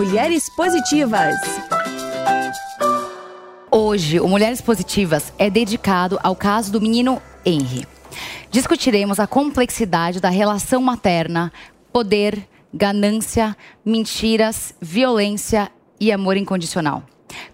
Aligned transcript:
Mulheres 0.00 0.48
Positivas. 0.48 1.34
Hoje, 3.70 4.18
o 4.18 4.26
Mulheres 4.26 4.62
Positivas 4.62 5.30
é 5.38 5.50
dedicado 5.50 6.18
ao 6.22 6.34
caso 6.34 6.72
do 6.72 6.80
menino 6.80 7.20
Henry. 7.44 7.86
Discutiremos 8.50 9.20
a 9.20 9.26
complexidade 9.26 10.18
da 10.18 10.30
relação 10.30 10.80
materna, 10.80 11.52
poder, 11.92 12.48
ganância, 12.72 13.54
mentiras, 13.84 14.74
violência 14.80 15.70
e 16.00 16.10
amor 16.10 16.38
incondicional. 16.38 17.02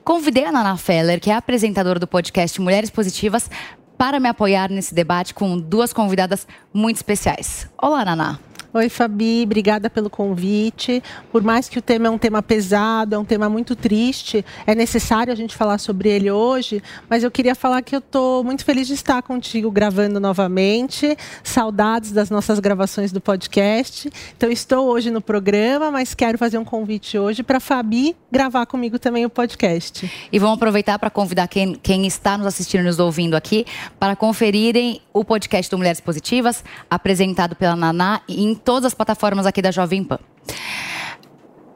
Convidei 0.05 0.45
a 0.45 0.53
Nana 0.53 0.77
Feller, 0.77 1.19
que 1.19 1.33
é 1.33 1.35
apresentadora 1.35 1.99
do 1.99 2.07
podcast 2.07 2.61
Mulheres 2.61 2.91
Positivas, 2.91 3.51
para 3.99 4.21
me 4.21 4.29
apoiar 4.29 4.71
nesse 4.71 4.95
debate 4.95 5.35
com 5.35 5.59
duas 5.59 5.93
convidadas 5.93 6.47
muito 6.73 6.95
especiais. 6.95 7.69
Olá, 7.77 8.05
Naná. 8.05 8.39
Oi, 8.77 8.91
Fabi, 8.91 9.45
obrigada 9.45 9.89
pelo 9.89 10.11
convite. 10.11 11.03
Por 11.33 11.43
mais 11.43 11.67
que 11.67 11.79
o 11.79 11.83
tema 11.83 12.09
é 12.09 12.11
um 12.11 12.19
tema 12.19 12.43
pesado, 12.43 13.15
é 13.15 13.19
um 13.19 13.25
tema 13.25 13.49
muito 13.49 13.75
triste, 13.75 14.45
é 14.67 14.75
necessário 14.75 15.33
a 15.33 15.35
gente 15.35 15.57
falar 15.57 15.79
sobre 15.79 16.11
ele 16.11 16.31
hoje, 16.31 16.83
mas 17.09 17.25
eu 17.25 17.31
queria 17.31 17.55
falar 17.55 17.81
que 17.81 17.95
eu 17.95 18.01
estou 18.01 18.45
muito 18.45 18.67
feliz 18.67 18.87
de 18.87 18.93
estar 18.93 19.23
contigo 19.23 19.71
gravando 19.71 20.21
novamente. 20.21 21.17
Saudades 21.43 22.13
das 22.13 22.29
nossas 22.29 22.59
gravações 22.59 23.13
do 23.13 23.19
podcast. 23.19 24.11
Então, 24.37 24.51
estou 24.51 24.89
hoje 24.89 25.11
no 25.11 25.23
programa, 25.23 25.91
mas 25.91 26.13
quero 26.13 26.37
fazer 26.37 26.59
um 26.59 26.65
convite 26.65 27.19
hoje 27.19 27.43
para 27.43 27.57
a 27.57 27.61
Fabi 27.61 28.15
gravar 28.31 28.67
comigo 28.67 28.99
também 28.99 29.25
o 29.25 29.31
podcast. 29.31 30.29
E 30.31 30.39
vamos 30.39 30.57
aproveitar 30.57 30.99
para 30.99 31.09
convidar 31.09 31.49
quem, 31.49 31.77
quem 31.77 32.07
está 32.07 32.37
nos 32.37 32.47
assistindo 32.47 32.83
e 32.83 32.85
nos 32.85 32.99
ouvindo 32.99 33.37
aqui 33.37 33.65
para 33.99 34.15
conferirem 34.15 35.01
o 35.15 35.25
podcast 35.25 35.71
do 35.71 35.79
Mulheres 35.79 35.99
Positivas, 35.99 36.63
apresentado 36.91 37.57
pela 37.57 37.75
Naná 37.75 38.21
em 38.29 38.55
todas 38.67 38.87
as 38.87 38.95
plataformas 38.95 39.47
aqui 39.47 39.63
da 39.63 39.71
Jovem 39.71 40.03
Pan. 40.03 40.19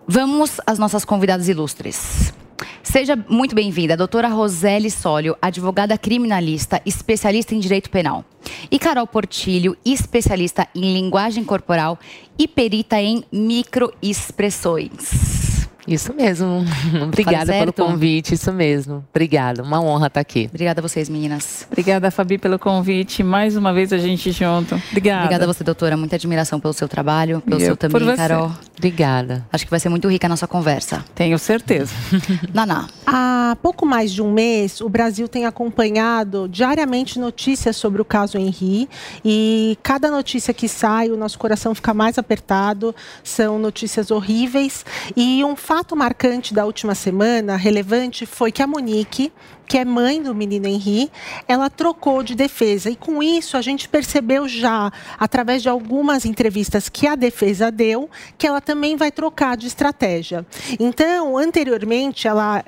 Vamos 0.08 0.60
às 0.66 0.76
nossas 0.76 1.04
convidadas 1.04 1.48
ilustres. 1.48 2.34
Seja 2.82 3.16
muito 3.28 3.54
bem-vinda, 3.54 3.96
doutora 3.96 4.26
Roseli 4.26 4.90
Sólio, 4.90 5.36
advogada 5.40 5.96
criminalista, 5.96 6.82
especialista 6.84 7.54
em 7.54 7.60
direito 7.60 7.88
penal. 7.88 8.24
E 8.68 8.76
Carol 8.76 9.06
Portilho, 9.06 9.76
especialista 9.84 10.66
em 10.74 10.92
linguagem 10.92 11.44
corporal 11.44 11.96
e 12.36 12.48
perita 12.48 13.00
em 13.00 13.22
microexpressões. 13.30 15.49
Isso 15.90 16.14
mesmo. 16.14 16.64
Obrigada 17.02 17.52
pelo 17.52 17.72
convite, 17.72 18.34
isso 18.34 18.52
mesmo. 18.52 19.04
Obrigada, 19.10 19.60
uma 19.60 19.82
honra 19.82 20.06
estar 20.06 20.20
aqui. 20.20 20.46
Obrigada 20.48 20.80
a 20.80 20.82
vocês, 20.82 21.08
meninas. 21.08 21.66
Obrigada, 21.68 22.12
Fabi, 22.12 22.38
pelo 22.38 22.60
convite. 22.60 23.24
Mais 23.24 23.56
uma 23.56 23.72
vez 23.72 23.92
a 23.92 23.98
gente 23.98 24.30
junto. 24.30 24.76
Obrigada. 24.90 25.24
Obrigada 25.24 25.44
a 25.44 25.46
você, 25.48 25.64
doutora. 25.64 25.96
Muita 25.96 26.14
admiração 26.14 26.60
pelo 26.60 26.72
seu 26.72 26.86
trabalho, 26.86 27.40
pelo 27.40 27.60
Eu, 27.60 27.66
seu 27.66 27.76
também, 27.76 28.14
Carol. 28.14 28.52
Obrigada. 28.78 29.44
Acho 29.52 29.64
que 29.64 29.70
vai 29.70 29.80
ser 29.80 29.88
muito 29.88 30.08
rica 30.08 30.28
a 30.28 30.30
nossa 30.30 30.46
conversa. 30.46 31.04
Tenho 31.12 31.36
certeza. 31.40 31.92
Naná. 32.54 32.86
Há 33.04 33.56
pouco 33.60 33.84
mais 33.84 34.12
de 34.12 34.22
um 34.22 34.32
mês, 34.32 34.80
o 34.80 34.88
Brasil 34.88 35.26
tem 35.26 35.44
acompanhado 35.44 36.48
diariamente 36.48 37.18
notícias 37.18 37.76
sobre 37.76 38.00
o 38.00 38.04
caso 38.04 38.38
Henri. 38.38 38.88
E 39.24 39.76
cada 39.82 40.08
notícia 40.08 40.54
que 40.54 40.68
sai, 40.68 41.08
o 41.08 41.16
nosso 41.16 41.36
coração 41.36 41.74
fica 41.74 41.92
mais 41.92 42.16
apertado. 42.16 42.94
São 43.24 43.58
notícias 43.58 44.12
horríveis. 44.12 44.84
E 45.16 45.44
um 45.44 45.56
fato 45.56 45.79
marcante 45.96 46.54
da 46.54 46.64
última 46.64 46.94
semana, 46.94 47.56
relevante, 47.56 48.26
foi 48.26 48.52
que 48.52 48.62
a 48.62 48.66
Monique 48.66 49.32
que 49.70 49.78
é 49.78 49.84
mãe 49.84 50.20
do 50.20 50.34
menino 50.34 50.66
Henri, 50.66 51.08
ela 51.46 51.70
trocou 51.70 52.24
de 52.24 52.34
defesa. 52.34 52.90
E 52.90 52.96
com 52.96 53.22
isso, 53.22 53.56
a 53.56 53.62
gente 53.62 53.88
percebeu 53.88 54.48
já, 54.48 54.92
através 55.16 55.62
de 55.62 55.68
algumas 55.68 56.24
entrevistas 56.24 56.88
que 56.88 57.06
a 57.06 57.14
defesa 57.14 57.70
deu, 57.70 58.10
que 58.36 58.48
ela 58.48 58.60
também 58.60 58.96
vai 58.96 59.12
trocar 59.12 59.56
de 59.56 59.68
estratégia. 59.68 60.44
Então, 60.80 61.38
anteriormente, 61.38 62.26
ela 62.26 62.64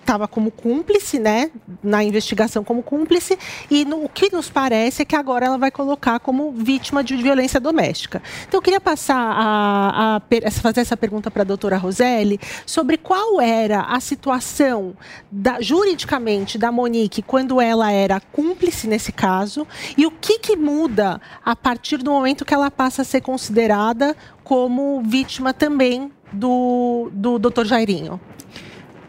estava 0.00 0.26
como 0.26 0.50
cúmplice, 0.50 1.18
né, 1.18 1.50
na 1.82 2.02
investigação 2.02 2.64
como 2.64 2.82
cúmplice, 2.82 3.38
e 3.70 3.84
no, 3.84 4.04
o 4.04 4.08
que 4.08 4.32
nos 4.32 4.48
parece 4.48 5.02
é 5.02 5.04
que 5.04 5.14
agora 5.14 5.44
ela 5.44 5.58
vai 5.58 5.70
colocar 5.70 6.18
como 6.20 6.52
vítima 6.52 7.04
de 7.04 7.16
violência 7.16 7.60
doméstica. 7.60 8.22
Então, 8.48 8.56
eu 8.56 8.62
queria 8.62 8.80
passar 8.80 9.18
a, 9.18 10.16
a 10.16 10.50
fazer 10.52 10.80
essa 10.80 10.96
pergunta 10.96 11.30
para 11.30 11.42
a 11.42 11.44
doutora 11.44 11.76
Roseli 11.76 12.40
sobre 12.64 12.96
qual 12.96 13.42
era 13.42 13.82
a 13.82 14.00
situação 14.00 14.96
da, 15.30 15.60
juridicamente 15.60 16.45
da 16.54 16.70
Monique 16.70 17.20
quando 17.20 17.60
ela 17.60 17.90
era 17.90 18.20
cúmplice 18.20 18.86
nesse 18.86 19.10
caso 19.10 19.66
e 19.98 20.06
o 20.06 20.10
que, 20.10 20.38
que 20.38 20.56
muda 20.56 21.20
a 21.44 21.56
partir 21.56 21.98
do 21.98 22.12
momento 22.12 22.44
que 22.44 22.54
ela 22.54 22.70
passa 22.70 23.02
a 23.02 23.04
ser 23.04 23.20
considerada 23.20 24.16
como 24.44 25.02
vítima 25.02 25.52
também 25.52 26.12
do, 26.32 27.10
do 27.12 27.38
Dr. 27.38 27.64
Jairinho? 27.64 28.20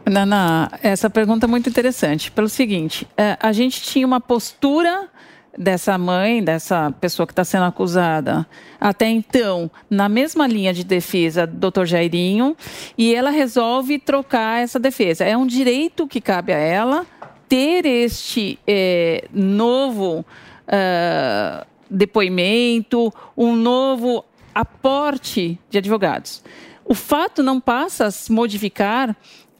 Nana, 0.10 0.72
essa 0.82 1.10
pergunta 1.10 1.46
é 1.46 1.50
muito 1.50 1.70
interessante. 1.70 2.32
Pelo 2.32 2.50
seguinte, 2.50 3.08
é, 3.18 3.38
a 3.40 3.52
gente 3.52 3.82
tinha 3.82 4.08
uma 4.08 4.22
postura 4.22 5.10
dessa 5.58 5.98
mãe, 5.98 6.44
dessa 6.44 6.92
pessoa 7.02 7.26
que 7.26 7.34
está 7.34 7.44
sendo 7.44 7.66
acusada, 7.66 8.46
até 8.80 9.08
então, 9.08 9.72
na 9.90 10.08
mesma 10.08 10.46
linha 10.46 10.72
de 10.72 10.84
defesa 10.84 11.48
do 11.48 11.72
Dr. 11.72 11.86
Jairinho, 11.86 12.56
e 12.98 13.14
ela 13.14 13.32
resolve 13.32 13.98
trocar 13.98 14.62
essa 14.62 14.80
defesa. 14.80 15.26
É 15.26 15.36
um 15.36 15.48
direito 15.48 16.08
que 16.08 16.22
cabe 16.22 16.54
a 16.54 16.58
ela 16.58 17.06
ter 17.48 17.86
este 17.86 18.60
é, 18.68 19.28
novo 19.32 20.20
uh, 20.20 21.66
depoimento, 21.90 23.14
um 23.36 23.56
novo 23.56 24.26
aporte 24.54 25.60
de 25.70 25.78
advogados. 25.78 26.44
O 26.84 26.94
fato 26.94 27.44
não 27.44 27.60
passa 27.60 28.06
a 28.06 28.12
se 28.12 28.32
modificar 28.32 29.16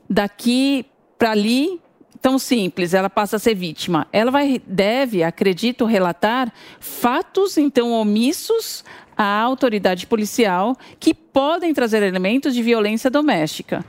daqui 0.10 0.86
para 1.18 1.32
ali 1.32 1.80
tão 2.22 2.40
simples, 2.40 2.94
ela 2.94 3.10
passa 3.10 3.36
a 3.36 3.40
ser 3.40 3.54
vítima. 3.54 4.08
Ela 4.12 4.32
vai, 4.32 4.62
deve, 4.66 5.24
acredito, 5.24 5.86
relatar 5.86 6.52
fatos 6.80 7.58
então 7.58 7.92
omissos 7.92 8.84
à 9.16 9.40
autoridade 9.42 10.08
policial 10.08 10.76
que 11.00 11.14
podem 11.14 11.74
trazer 11.74 12.04
elementos 12.04 12.54
de 12.54 12.62
violência 12.62 13.10
doméstica. 13.10 13.86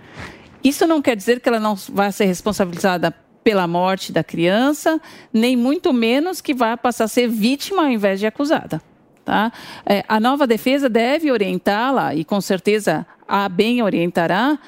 Isso 0.62 0.86
não 0.86 1.00
quer 1.00 1.16
dizer 1.16 1.41
que 1.41 1.48
ela 1.48 1.60
não 1.60 1.75
vai 1.75 2.12
ser 2.12 2.26
responsabilizada 2.26 3.15
pela 3.48 3.66
morte 3.66 4.12
da 4.12 4.22
criança, 4.22 5.00
nem 5.32 5.56
muito 5.56 5.91
menos 5.91 6.42
que 6.42 6.53
vá 6.53 6.76
passar 6.76 7.04
a 7.04 7.09
ser 7.09 7.26
vítima 7.28 7.84
ao 7.84 7.88
invés 7.88 8.20
de 8.20 8.26
acusada. 8.26 8.82
Tá? 9.25 9.50
É, 9.86 10.04
a 10.06 10.20
nova 10.20 10.47
defesa 10.47 10.86
deve 10.86 11.32
orientá-la, 11.32 12.14
e 12.14 12.26
com 12.26 12.42
certeza 12.42 13.06
a 13.26 13.48
bem 13.48 13.81
orientará, 13.82 14.59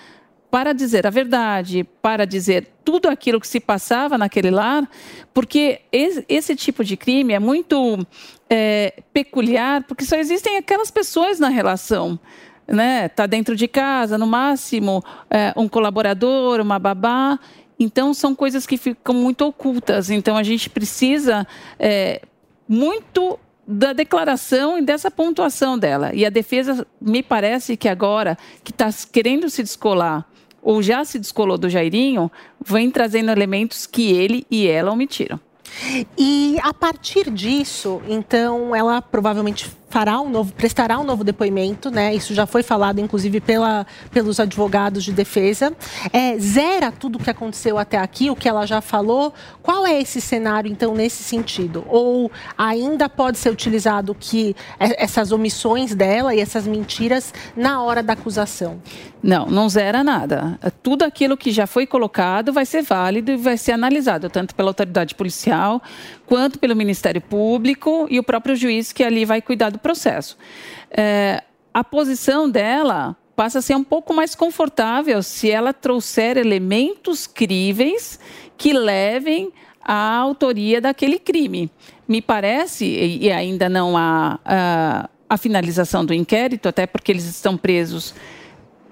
para 0.50 0.72
dizer 0.72 1.06
a 1.06 1.10
verdade, 1.10 1.84
para 2.00 2.24
dizer 2.24 2.68
tudo 2.82 3.10
aquilo 3.10 3.38
que 3.38 3.46
se 3.46 3.60
passava 3.60 4.16
naquele 4.16 4.50
lar, 4.50 4.88
porque 5.34 5.82
esse, 5.92 6.56
tipo 6.56 6.82
de 6.82 6.96
crime 6.96 7.34
é 7.34 7.38
muito 7.38 7.98
é, 8.48 8.94
peculiar, 9.12 9.84
porque 9.84 10.06
só 10.06 10.16
existem 10.16 10.56
aquelas 10.56 10.90
pessoas 10.90 11.38
na 11.38 11.50
relação. 11.50 12.18
Né? 12.66 13.10
Tá 13.10 13.26
dentro 13.26 13.54
de 13.54 13.68
casa, 13.68 14.16
no 14.16 14.26
máximo, 14.26 15.04
é, 15.28 15.52
um 15.54 15.68
colaborador, 15.68 16.60
uma 16.60 16.78
babá, 16.78 17.38
então, 17.82 18.12
são 18.12 18.34
coisas 18.34 18.66
que 18.66 18.76
ficam 18.76 19.14
muito 19.14 19.40
ocultas. 19.46 20.10
Então, 20.10 20.36
a 20.36 20.42
gente 20.42 20.68
precisa 20.68 21.46
é, 21.78 22.20
muito 22.68 23.38
da 23.66 23.94
declaração 23.94 24.76
e 24.76 24.82
dessa 24.82 25.10
pontuação 25.10 25.78
dela. 25.78 26.12
E 26.12 26.26
a 26.26 26.28
defesa, 26.28 26.86
me 27.00 27.22
parece 27.22 27.78
que 27.78 27.88
agora, 27.88 28.36
que 28.62 28.70
está 28.70 28.90
querendo 29.10 29.48
se 29.48 29.62
descolar, 29.62 30.28
ou 30.62 30.82
já 30.82 31.06
se 31.06 31.18
descolou 31.18 31.56
do 31.56 31.70
Jairinho, 31.70 32.30
vem 32.62 32.90
trazendo 32.90 33.30
elementos 33.30 33.86
que 33.86 34.12
ele 34.12 34.46
e 34.50 34.66
ela 34.66 34.92
omitiram. 34.92 35.40
E 36.16 36.56
a 36.62 36.72
partir 36.72 37.30
disso, 37.30 38.00
então, 38.08 38.74
ela 38.74 39.00
provavelmente 39.00 39.70
fará 39.90 40.20
um 40.20 40.30
novo, 40.30 40.52
prestará 40.54 40.98
um 40.98 41.04
novo 41.04 41.24
depoimento, 41.24 41.90
né? 41.90 42.14
Isso 42.14 42.32
já 42.32 42.46
foi 42.46 42.62
falado, 42.62 43.00
inclusive, 43.00 43.40
pela, 43.40 43.84
pelos 44.12 44.38
advogados 44.38 45.02
de 45.04 45.12
defesa. 45.12 45.76
É, 46.12 46.38
zera 46.38 46.92
tudo 46.92 47.16
o 47.16 47.18
que 47.18 47.28
aconteceu 47.28 47.76
até 47.76 47.98
aqui, 47.98 48.30
o 48.30 48.36
que 48.36 48.48
ela 48.48 48.64
já 48.66 48.80
falou. 48.80 49.34
Qual 49.60 49.84
é 49.84 50.00
esse 50.00 50.20
cenário, 50.20 50.70
então, 50.70 50.94
nesse 50.94 51.24
sentido? 51.24 51.84
Ou 51.88 52.30
ainda 52.56 53.08
pode 53.08 53.38
ser 53.38 53.50
utilizado 53.50 54.14
que 54.14 54.54
é, 54.78 55.02
essas 55.02 55.32
omissões 55.32 55.92
dela 55.92 56.32
e 56.34 56.40
essas 56.40 56.66
mentiras 56.66 57.34
na 57.56 57.82
hora 57.82 58.00
da 58.00 58.12
acusação? 58.12 58.80
Não, 59.22 59.46
não 59.46 59.68
zera 59.68 60.02
nada. 60.02 60.58
Tudo 60.82 61.02
aquilo 61.02 61.36
que 61.36 61.50
já 61.50 61.66
foi 61.66 61.86
colocado 61.86 62.52
vai 62.52 62.64
ser 62.64 62.82
válido 62.82 63.30
e 63.30 63.36
vai 63.36 63.56
ser 63.56 63.72
analisado, 63.72 64.30
tanto 64.30 64.54
pela 64.54 64.70
autoridade 64.70 65.14
policial 65.14 65.82
quanto 66.26 66.58
pelo 66.58 66.74
Ministério 66.74 67.20
Público 67.20 68.06
e 68.10 68.18
o 68.18 68.22
próprio 68.22 68.56
juiz 68.56 68.92
que 68.92 69.04
ali 69.04 69.24
vai 69.24 69.42
cuidar 69.42 69.70
do 69.70 69.78
processo. 69.78 70.38
É, 70.90 71.42
a 71.72 71.84
posição 71.84 72.48
dela 72.48 73.16
passa 73.36 73.58
a 73.58 73.62
ser 73.62 73.74
um 73.74 73.84
pouco 73.84 74.12
mais 74.14 74.34
confortável 74.34 75.22
se 75.22 75.50
ela 75.50 75.72
trouxer 75.72 76.36
elementos 76.36 77.26
críveis 77.26 78.18
que 78.56 78.72
levem 78.72 79.52
à 79.82 80.16
autoria 80.16 80.80
daquele 80.80 81.18
crime. 81.18 81.70
Me 82.06 82.20
parece, 82.20 82.84
e 82.84 83.30
ainda 83.30 83.68
não 83.68 83.96
há 83.96 84.38
a, 84.44 85.08
a 85.28 85.36
finalização 85.36 86.04
do 86.04 86.12
inquérito, 86.12 86.68
até 86.68 86.86
porque 86.86 87.12
eles 87.12 87.24
estão 87.24 87.56
presos 87.56 88.14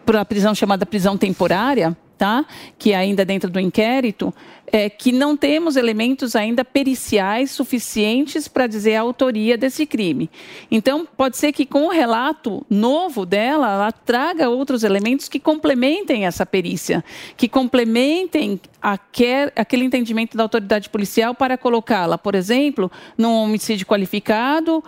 por 0.09 0.15
uma 0.15 0.25
prisão 0.25 0.55
chamada 0.55 0.87
prisão 0.87 1.19
temporária, 1.19 1.95
tá? 2.17 2.47
que 2.79 2.95
ainda 2.95 3.27
dentro 3.27 3.51
do 3.51 3.61
inquérito, 3.61 4.33
é 4.67 4.89
que 4.89 5.13
não 5.13 5.37
temos 5.37 5.77
elementos 5.77 6.35
ainda 6.35 6.65
periciais 6.65 7.51
suficientes 7.51 8.49
para 8.49 8.67
dizer 8.67 8.95
a 8.95 9.03
autoria 9.03 9.59
desse 9.59 9.85
crime. 9.85 10.31
Então, 10.71 11.07
pode 11.15 11.37
ser 11.37 11.53
que 11.53 11.67
com 11.67 11.89
o 11.89 11.91
relato 11.91 12.65
novo 12.71 13.27
dela, 13.27 13.71
ela 13.71 13.93
traga 13.93 14.49
outros 14.49 14.83
elementos 14.83 15.29
que 15.29 15.39
complementem 15.39 16.25
essa 16.25 16.47
perícia, 16.47 17.05
que 17.37 17.47
complementem 17.47 18.59
aquel, 18.81 19.53
aquele 19.55 19.85
entendimento 19.85 20.39
da 20.39 20.43
autoridade 20.43 20.89
policial 20.89 21.35
para 21.35 21.59
colocá-la, 21.59 22.17
por 22.17 22.35
exemplo, 22.35 22.91
num 23.19 23.35
homicídio 23.35 23.87
qualificado 23.87 24.83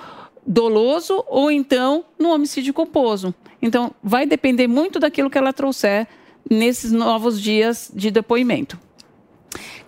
doloso 0.50 1.24
ou 1.28 1.48
então 1.48 2.04
no 2.18 2.30
homicídio 2.30 2.74
culposo. 2.74 3.32
Então, 3.62 3.92
vai 4.02 4.26
depender 4.26 4.66
muito 4.66 4.98
daquilo 4.98 5.30
que 5.30 5.38
ela 5.38 5.52
trouxer 5.52 6.08
nesses 6.50 6.90
novos 6.90 7.40
dias 7.40 7.88
de 7.94 8.10
depoimento. 8.10 8.76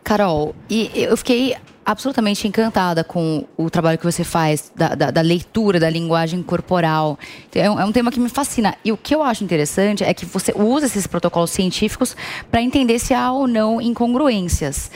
Carol, 0.04 0.54
e 0.70 0.88
eu 0.94 1.16
fiquei 1.16 1.56
absolutamente 1.84 2.46
encantada 2.46 3.02
com 3.02 3.44
o 3.56 3.68
trabalho 3.68 3.98
que 3.98 4.04
você 4.04 4.22
faz 4.22 4.70
da, 4.74 4.94
da, 4.94 5.10
da 5.10 5.20
leitura 5.20 5.80
da 5.80 5.90
linguagem 5.90 6.40
corporal. 6.44 7.18
É 7.52 7.68
um, 7.68 7.80
é 7.80 7.84
um, 7.84 7.90
tema 7.90 8.12
que 8.12 8.20
me 8.20 8.28
fascina. 8.28 8.76
E 8.84 8.92
o 8.92 8.96
que 8.96 9.12
eu 9.12 9.22
acho 9.22 9.42
interessante 9.42 10.04
é 10.04 10.14
que 10.14 10.24
você 10.24 10.52
usa 10.54 10.86
esses 10.86 11.08
protocolos 11.08 11.50
científicos 11.50 12.16
para 12.50 12.62
entender 12.62 13.00
se 13.00 13.14
há 13.14 13.32
ou 13.32 13.48
não 13.48 13.80
incongruências. 13.80 14.92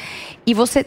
E 0.47 0.55
você 0.55 0.87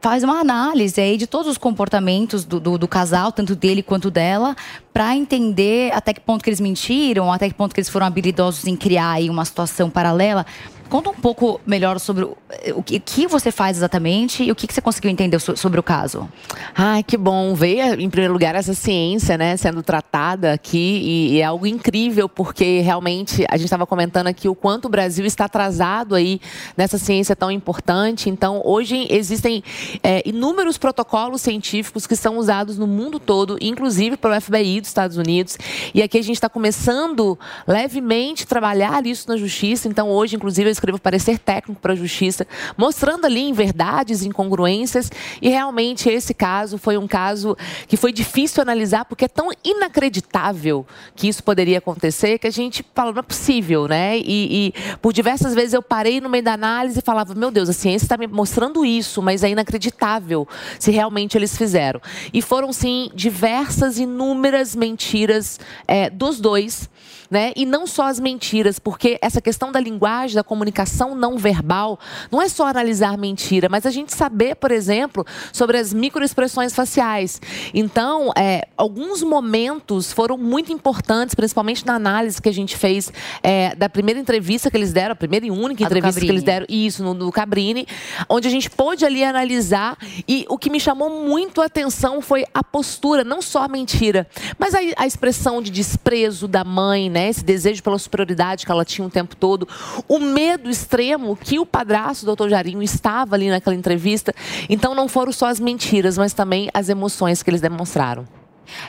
faz 0.00 0.24
uma 0.24 0.40
análise 0.40 1.00
aí 1.00 1.16
de 1.16 1.26
todos 1.26 1.46
os 1.46 1.58
comportamentos 1.58 2.44
do, 2.44 2.58
do, 2.58 2.78
do 2.78 2.88
casal, 2.88 3.30
tanto 3.30 3.54
dele 3.54 3.82
quanto 3.82 4.10
dela, 4.10 4.56
para 4.92 5.14
entender 5.14 5.92
até 5.92 6.14
que 6.14 6.20
ponto 6.20 6.42
que 6.42 6.50
eles 6.50 6.60
mentiram, 6.60 7.32
até 7.32 7.48
que 7.48 7.54
ponto 7.54 7.74
que 7.74 7.80
eles 7.80 7.88
foram 7.88 8.06
habilidosos 8.06 8.66
em 8.66 8.76
criar 8.76 9.12
aí 9.12 9.28
uma 9.28 9.44
situação 9.44 9.90
paralela. 9.90 10.46
Conta 10.90 11.08
um 11.08 11.14
pouco 11.14 11.60
melhor 11.64 12.00
sobre 12.00 12.24
o, 12.24 12.36
o 12.74 12.82
que, 12.82 12.98
que, 12.98 13.28
você 13.28 13.52
faz 13.52 13.76
exatamente 13.76 14.42
e 14.42 14.50
o 14.50 14.56
que, 14.56 14.66
que 14.66 14.74
você 14.74 14.80
conseguiu 14.80 15.08
entender 15.08 15.38
so, 15.38 15.56
sobre 15.56 15.78
o 15.78 15.84
caso. 15.84 16.28
Ai, 16.74 17.04
que 17.04 17.16
bom 17.16 17.54
ver, 17.54 18.00
em 18.00 18.10
primeiro 18.10 18.32
lugar, 18.32 18.56
essa 18.56 18.74
ciência 18.74 19.38
né, 19.38 19.56
sendo 19.56 19.84
tratada 19.84 20.52
aqui 20.52 21.00
e, 21.00 21.34
e 21.34 21.40
é 21.40 21.44
algo 21.44 21.64
incrível, 21.64 22.28
porque 22.28 22.80
realmente 22.80 23.46
a 23.48 23.56
gente 23.56 23.66
estava 23.66 23.86
comentando 23.86 24.26
aqui 24.26 24.48
o 24.48 24.54
quanto 24.54 24.86
o 24.86 24.88
Brasil 24.88 25.24
está 25.24 25.44
atrasado 25.44 26.16
aí 26.16 26.40
nessa 26.76 26.98
ciência 26.98 27.36
tão 27.36 27.52
importante. 27.52 28.28
Então, 28.28 28.60
hoje 28.64 29.06
existem 29.10 29.62
é, 30.02 30.28
inúmeros 30.28 30.76
protocolos 30.76 31.40
científicos 31.40 32.04
que 32.04 32.16
são 32.16 32.36
usados 32.36 32.76
no 32.76 32.88
mundo 32.88 33.20
todo, 33.20 33.56
inclusive 33.60 34.16
pelo 34.16 34.40
FBI 34.40 34.80
dos 34.80 34.90
Estados 34.90 35.16
Unidos. 35.16 35.56
E 35.94 36.02
aqui 36.02 36.18
a 36.18 36.22
gente 36.22 36.34
está 36.34 36.48
começando 36.48 37.38
levemente 37.64 38.44
trabalhar 38.44 39.06
isso 39.06 39.28
na 39.28 39.36
justiça. 39.36 39.86
Então, 39.86 40.10
hoje, 40.10 40.34
inclusive, 40.34 40.79
escrevo 40.80 40.98
parecer 40.98 41.38
técnico 41.38 41.80
para 41.80 41.92
a 41.92 41.96
justiça, 41.96 42.46
mostrando 42.76 43.26
ali 43.26 43.42
inverdades, 43.42 44.22
incongruências, 44.22 45.10
e 45.40 45.48
realmente 45.48 46.08
esse 46.08 46.32
caso 46.32 46.78
foi 46.78 46.96
um 46.96 47.06
caso 47.06 47.56
que 47.86 47.96
foi 47.96 48.12
difícil 48.12 48.62
analisar, 48.62 49.04
porque 49.04 49.26
é 49.26 49.28
tão 49.28 49.50
inacreditável 49.62 50.86
que 51.14 51.28
isso 51.28 51.44
poderia 51.44 51.78
acontecer, 51.78 52.38
que 52.38 52.46
a 52.46 52.50
gente 52.50 52.84
falou, 52.94 53.12
não 53.12 53.20
é 53.20 53.22
possível, 53.22 53.86
né? 53.86 54.18
E, 54.18 54.24
e 54.68 54.96
por 54.98 55.12
diversas 55.12 55.54
vezes 55.54 55.74
eu 55.74 55.82
parei 55.82 56.20
no 56.20 56.28
meio 56.28 56.44
da 56.44 56.54
análise 56.54 56.98
e 56.98 57.02
falava, 57.02 57.34
meu 57.34 57.50
Deus, 57.50 57.68
a 57.68 57.72
ciência 57.72 58.06
está 58.06 58.16
me 58.16 58.26
mostrando 58.26 58.84
isso, 58.84 59.20
mas 59.20 59.44
é 59.44 59.50
inacreditável 59.50 60.48
se 60.78 60.90
realmente 60.90 61.36
eles 61.36 61.56
fizeram. 61.56 62.00
E 62.32 62.40
foram, 62.40 62.72
sim, 62.72 63.10
diversas, 63.14 63.98
inúmeras 63.98 64.74
mentiras 64.74 65.60
é, 65.86 66.08
dos 66.08 66.40
dois, 66.40 66.88
né? 67.30 67.52
E 67.54 67.64
não 67.64 67.86
só 67.86 68.06
as 68.06 68.18
mentiras, 68.18 68.78
porque 68.78 69.18
essa 69.22 69.40
questão 69.40 69.70
da 69.70 69.78
linguagem, 69.78 70.34
da 70.34 70.42
comunicação 70.42 71.14
não 71.14 71.38
verbal, 71.38 71.98
não 72.30 72.42
é 72.42 72.48
só 72.48 72.66
analisar 72.66 73.16
mentira, 73.16 73.68
mas 73.68 73.86
a 73.86 73.90
gente 73.90 74.12
saber, 74.12 74.56
por 74.56 74.72
exemplo, 74.72 75.24
sobre 75.52 75.78
as 75.78 75.94
microexpressões 75.94 76.74
faciais. 76.74 77.40
Então, 77.72 78.32
é, 78.36 78.66
alguns 78.76 79.22
momentos 79.22 80.12
foram 80.12 80.36
muito 80.36 80.72
importantes, 80.72 81.34
principalmente 81.34 81.86
na 81.86 81.94
análise 81.94 82.42
que 82.42 82.48
a 82.48 82.52
gente 82.52 82.76
fez 82.76 83.12
é, 83.42 83.74
da 83.76 83.88
primeira 83.88 84.18
entrevista 84.18 84.70
que 84.70 84.76
eles 84.76 84.92
deram, 84.92 85.12
a 85.12 85.16
primeira 85.16 85.46
e 85.46 85.50
única 85.50 85.84
entrevista 85.84 86.20
que 86.20 86.26
eles 86.26 86.42
deram, 86.42 86.66
isso, 86.68 87.04
no, 87.04 87.14
no 87.14 87.30
Cabrini, 87.30 87.86
onde 88.28 88.48
a 88.48 88.50
gente 88.50 88.68
pôde 88.68 89.04
ali 89.04 89.22
analisar 89.22 89.96
e 90.26 90.44
o 90.48 90.58
que 90.58 90.68
me 90.68 90.80
chamou 90.80 91.24
muito 91.24 91.60
a 91.60 91.66
atenção 91.66 92.20
foi 92.20 92.44
a 92.52 92.64
postura, 92.64 93.22
não 93.22 93.40
só 93.40 93.62
a 93.62 93.68
mentira, 93.68 94.26
mas 94.58 94.74
a, 94.74 94.78
a 94.96 95.06
expressão 95.06 95.62
de 95.62 95.70
desprezo 95.70 96.48
da 96.48 96.64
mãe, 96.64 97.08
né? 97.08 97.19
Né? 97.20 97.28
Esse 97.28 97.44
desejo 97.44 97.82
pela 97.82 97.98
superioridade 97.98 98.64
que 98.64 98.72
ela 98.72 98.84
tinha 98.84 99.06
o 99.06 99.10
tempo 99.10 99.36
todo, 99.36 99.68
o 100.08 100.18
medo 100.18 100.70
extremo 100.70 101.36
que 101.36 101.58
o 101.58 101.66
padrasto, 101.66 102.24
doutor 102.24 102.48
Jarinho, 102.48 102.82
estava 102.82 103.36
ali 103.36 103.50
naquela 103.50 103.76
entrevista. 103.76 104.34
Então 104.68 104.94
não 104.94 105.08
foram 105.08 105.32
só 105.32 105.46
as 105.46 105.60
mentiras, 105.60 106.16
mas 106.16 106.32
também 106.32 106.70
as 106.72 106.88
emoções 106.88 107.42
que 107.42 107.50
eles 107.50 107.60
demonstraram. 107.60 108.26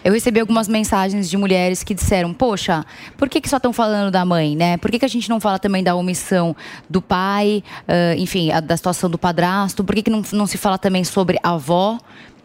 Eu 0.03 0.13
recebi 0.13 0.39
algumas 0.39 0.67
mensagens 0.67 1.27
de 1.27 1.35
mulheres 1.35 1.83
que 1.83 1.93
disseram: 1.93 2.33
Poxa, 2.33 2.85
por 3.17 3.27
que, 3.27 3.41
que 3.41 3.49
só 3.49 3.57
estão 3.57 3.73
falando 3.73 4.11
da 4.11 4.23
mãe, 4.23 4.55
né? 4.55 4.77
Por 4.77 4.91
que, 4.91 4.99
que 4.99 5.05
a 5.05 5.09
gente 5.09 5.27
não 5.27 5.39
fala 5.39 5.57
também 5.57 5.83
da 5.83 5.95
omissão 5.95 6.55
do 6.87 7.01
pai, 7.01 7.63
uh, 7.87 8.17
enfim, 8.17 8.51
a, 8.51 8.59
da 8.59 8.77
situação 8.77 9.09
do 9.09 9.17
padrasto? 9.17 9.83
Por 9.83 9.95
que, 9.95 10.03
que 10.03 10.11
não, 10.11 10.21
não 10.33 10.45
se 10.45 10.57
fala 10.57 10.77
também 10.77 11.03
sobre 11.03 11.39
a 11.41 11.51
avó? 11.51 11.97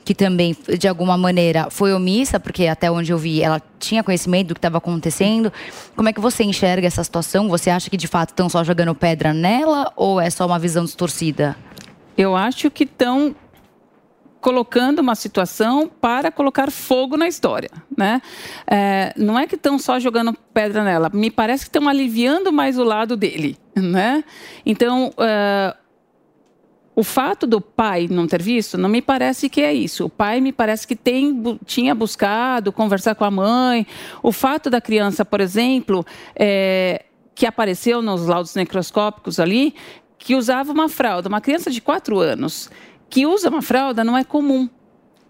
Que 0.07 0.15
também, 0.15 0.57
de 0.79 0.87
alguma 0.87 1.19
maneira, 1.19 1.67
foi 1.69 1.93
omissa, 1.93 2.39
porque 2.39 2.69
até 2.69 2.89
onde 2.89 3.11
eu 3.11 3.19
vi, 3.19 3.43
ela 3.43 3.61
tinha 3.77 4.05
conhecimento 4.05 4.49
do 4.49 4.55
que 4.55 4.59
estava 4.61 4.79
acontecendo. 4.79 5.53
Como 5.97 6.09
é 6.09 6.13
que 6.13 6.21
você 6.21 6.45
enxerga 6.45 6.87
essa 6.87 7.03
situação? 7.03 7.49
Você 7.49 7.71
acha 7.71 7.91
que 7.91 7.97
de 7.97 8.07
fato 8.07 8.29
estão 8.29 8.49
só 8.49 8.63
jogando 8.63 8.95
pedra 8.95 9.35
nela 9.35 9.93
ou 9.97 10.21
é 10.21 10.31
só 10.31 10.47
uma 10.47 10.61
visão 10.61 10.85
distorcida? 10.85 11.57
Eu 12.17 12.37
acho 12.37 12.71
que 12.71 12.85
estão 12.85 13.35
colocando 14.41 15.01
uma 15.01 15.17
situação 15.17 15.91
para 16.01 16.31
colocar 16.31 16.71
fogo 16.71 17.17
na 17.17 17.27
história, 17.27 17.71
né? 17.99 18.23
É, 18.65 19.13
não 19.17 19.37
é 19.37 19.45
que 19.45 19.57
estão 19.57 19.77
só 19.77 19.99
jogando 19.99 20.33
pedra 20.55 20.85
nela. 20.85 21.11
Me 21.13 21.33
parece 21.33 21.65
que 21.65 21.69
estão 21.69 21.89
aliviando 21.89 22.53
mais 22.53 22.79
o 22.79 22.85
lado 22.85 23.17
dele, 23.17 23.59
né? 23.75 24.23
Então 24.65 25.09
uh, 25.09 25.86
o 26.97 27.05
fato 27.05 27.47
do 27.47 27.61
pai 27.61 28.09
não 28.11 28.27
ter 28.27 28.43
visto, 28.43 28.79
não 28.79 28.89
me 28.89 29.03
parece 29.03 29.51
que 29.51 29.61
é 29.61 29.73
isso. 29.73 30.07
O 30.07 30.09
pai 30.09 30.41
me 30.41 30.51
parece 30.51 30.89
que 30.89 30.97
tem, 30.97 31.61
tinha 31.67 31.95
buscado 31.95 32.73
conversar 32.73 33.15
com 33.15 33.25
a 33.25 33.31
mãe. 33.31 33.87
O 34.23 34.33
fato 34.33 34.71
da 34.71 34.81
criança, 34.81 35.23
por 35.23 35.43
exemplo, 35.43 36.05
é, 36.35 37.05
que 37.35 37.45
apareceu 37.45 38.01
nos 38.01 38.27
laudos 38.27 38.55
necroscópicos 38.55 39.39
ali, 39.39 39.75
que 40.19 40.35
usava 40.35 40.73
uma 40.73 40.89
fralda, 40.89 41.29
uma 41.29 41.43
criança 41.43 41.71
de 41.71 41.83
quatro 41.83 42.19
anos 42.19 42.71
que 43.11 43.27
usa 43.27 43.51
uma 43.51 43.63
fralda 43.63 44.03
não 44.03 44.17
é 44.17 44.25
comum. 44.25 44.69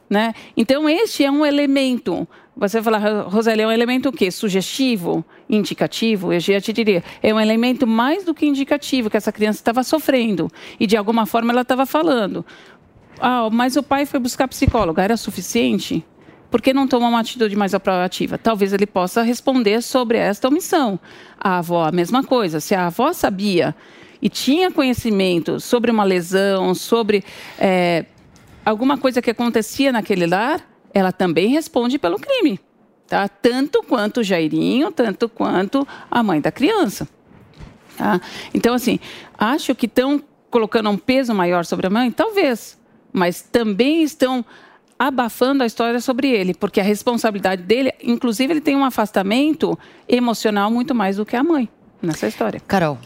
Né? 0.08 0.35
Então, 0.56 0.88
este 0.88 1.25
é 1.25 1.30
um 1.30 1.44
elemento 1.44 2.28
você 2.57 2.81
vai 2.81 2.99
falar, 2.99 3.23
Roseli, 3.29 3.61
é 3.61 3.67
um 3.67 3.71
elemento 3.71 4.09
o 4.09 4.13
quê? 4.13 4.31
Sugestivo? 4.31 5.23
Indicativo? 5.49 6.33
Eu 6.33 6.41
já 6.41 6.59
te 6.59 6.73
diria, 6.73 7.05
é 7.23 7.35
um 7.35 7.39
elemento 7.39 7.87
mais 7.87 8.25
do 8.25 8.33
que 8.33 8.47
indicativo, 8.47 9.11
que 9.11 9.17
essa 9.17 9.31
criança 9.31 9.61
estava 9.61 9.85
sofrendo. 9.85 10.51
E 10.81 10.87
de 10.87 10.97
alguma 10.97 11.27
forma 11.27 11.53
ela 11.53 11.61
estava 11.61 11.85
falando. 11.85 12.47
Ah, 13.21 13.51
mas 13.53 13.77
o 13.77 13.83
pai 13.83 14.07
foi 14.07 14.19
buscar 14.19 14.49
psicólogo, 14.49 14.99
era 14.99 15.19
suficiente? 15.19 16.03
Por 16.51 16.63
que 16.63 16.73
não 16.73 16.89
tomar 16.89 17.09
uma 17.09 17.21
atitude 17.21 17.55
mais 17.55 17.73
proativa? 17.75 18.39
Talvez 18.39 18.73
ele 18.73 18.87
possa 18.87 19.23
responder 19.23 19.83
sobre 19.83 20.17
esta 20.17 20.49
omissão. 20.49 20.99
A 21.39 21.59
avó, 21.59 21.85
a 21.85 21.93
mesma 21.93 22.25
coisa. 22.25 22.59
Se 22.61 22.75
a 22.75 22.87
avó 22.87 23.13
sabia 23.13 23.75
e 24.23 24.31
tinha 24.31 24.71
conhecimento 24.71 25.61
sobre 25.61 25.91
uma 25.91 26.05
lesão, 26.05 26.75
sobre. 26.75 27.23
É, 27.59 28.07
alguma 28.65 28.97
coisa 28.97 29.21
que 29.21 29.31
acontecia 29.31 29.93
naquele 29.93 30.27
lar, 30.27 30.61
ela 30.97 31.12
também 31.12 31.49
responde 31.49 31.99
pelo 31.99 32.19
crime. 32.19 32.59
Tá? 33.07 33.29
Tanto 33.29 33.83
quanto 33.83 34.21
o 34.21 34.25
Jairinho, 34.25 34.91
tanto 34.91 35.29
quanto 35.29 35.87
a 36.11 36.23
mãe 36.23 36.41
da 36.41 36.50
criança. 36.50 37.07
Tá? 37.99 38.19
Então, 38.55 38.75
assim, 38.75 38.99
acho 39.37 39.75
que 39.75 39.85
estão 39.85 40.23
colocando 40.50 40.88
um 40.88 40.97
peso 40.97 41.35
maior 41.35 41.67
sobre 41.67 41.87
a 41.87 41.91
mãe? 41.91 42.11
Talvez. 42.11 42.79
Mas 43.12 43.43
também 43.43 44.03
estão 44.03 44.43
abafando 44.99 45.62
a 45.62 45.67
história 45.67 46.00
sobre 46.00 46.31
ele, 46.31 46.55
porque 46.55 46.81
a 46.81 46.85
responsabilidade 46.85 47.62
dele, 47.62 47.93
inclusive, 48.03 48.55
ele 48.55 48.62
tem 48.62 48.75
um 48.75 48.85
afastamento 48.85 49.79
emocional 50.09 50.71
muito 50.71 50.95
mais 50.95 51.19
do 51.19 51.26
que 51.26 51.37
a 51.37 51.45
mãe 51.45 51.69
nessa 52.00 52.26
história. 52.26 52.59
Carol. 52.67 52.99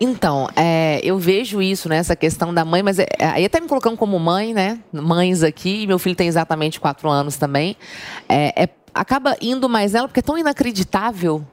Então, 0.00 0.48
é, 0.54 1.00
eu 1.02 1.18
vejo 1.18 1.60
isso, 1.60 1.88
né, 1.88 1.96
essa 1.96 2.14
questão 2.14 2.54
da 2.54 2.64
mãe, 2.64 2.82
mas 2.82 2.98
é, 2.98 3.06
aí 3.18 3.44
até 3.44 3.60
me 3.60 3.66
colocando 3.66 3.96
como 3.96 4.18
mãe, 4.18 4.54
né? 4.54 4.78
Mães 4.92 5.42
aqui, 5.42 5.86
meu 5.86 5.98
filho 5.98 6.14
tem 6.14 6.28
exatamente 6.28 6.78
quatro 6.78 7.08
anos 7.08 7.36
também. 7.36 7.76
É, 8.28 8.64
é, 8.64 8.68
acaba 8.94 9.36
indo 9.40 9.68
mais 9.68 9.92
nela, 9.92 10.06
porque 10.06 10.20
é 10.20 10.22
tão 10.22 10.38
inacreditável 10.38 11.44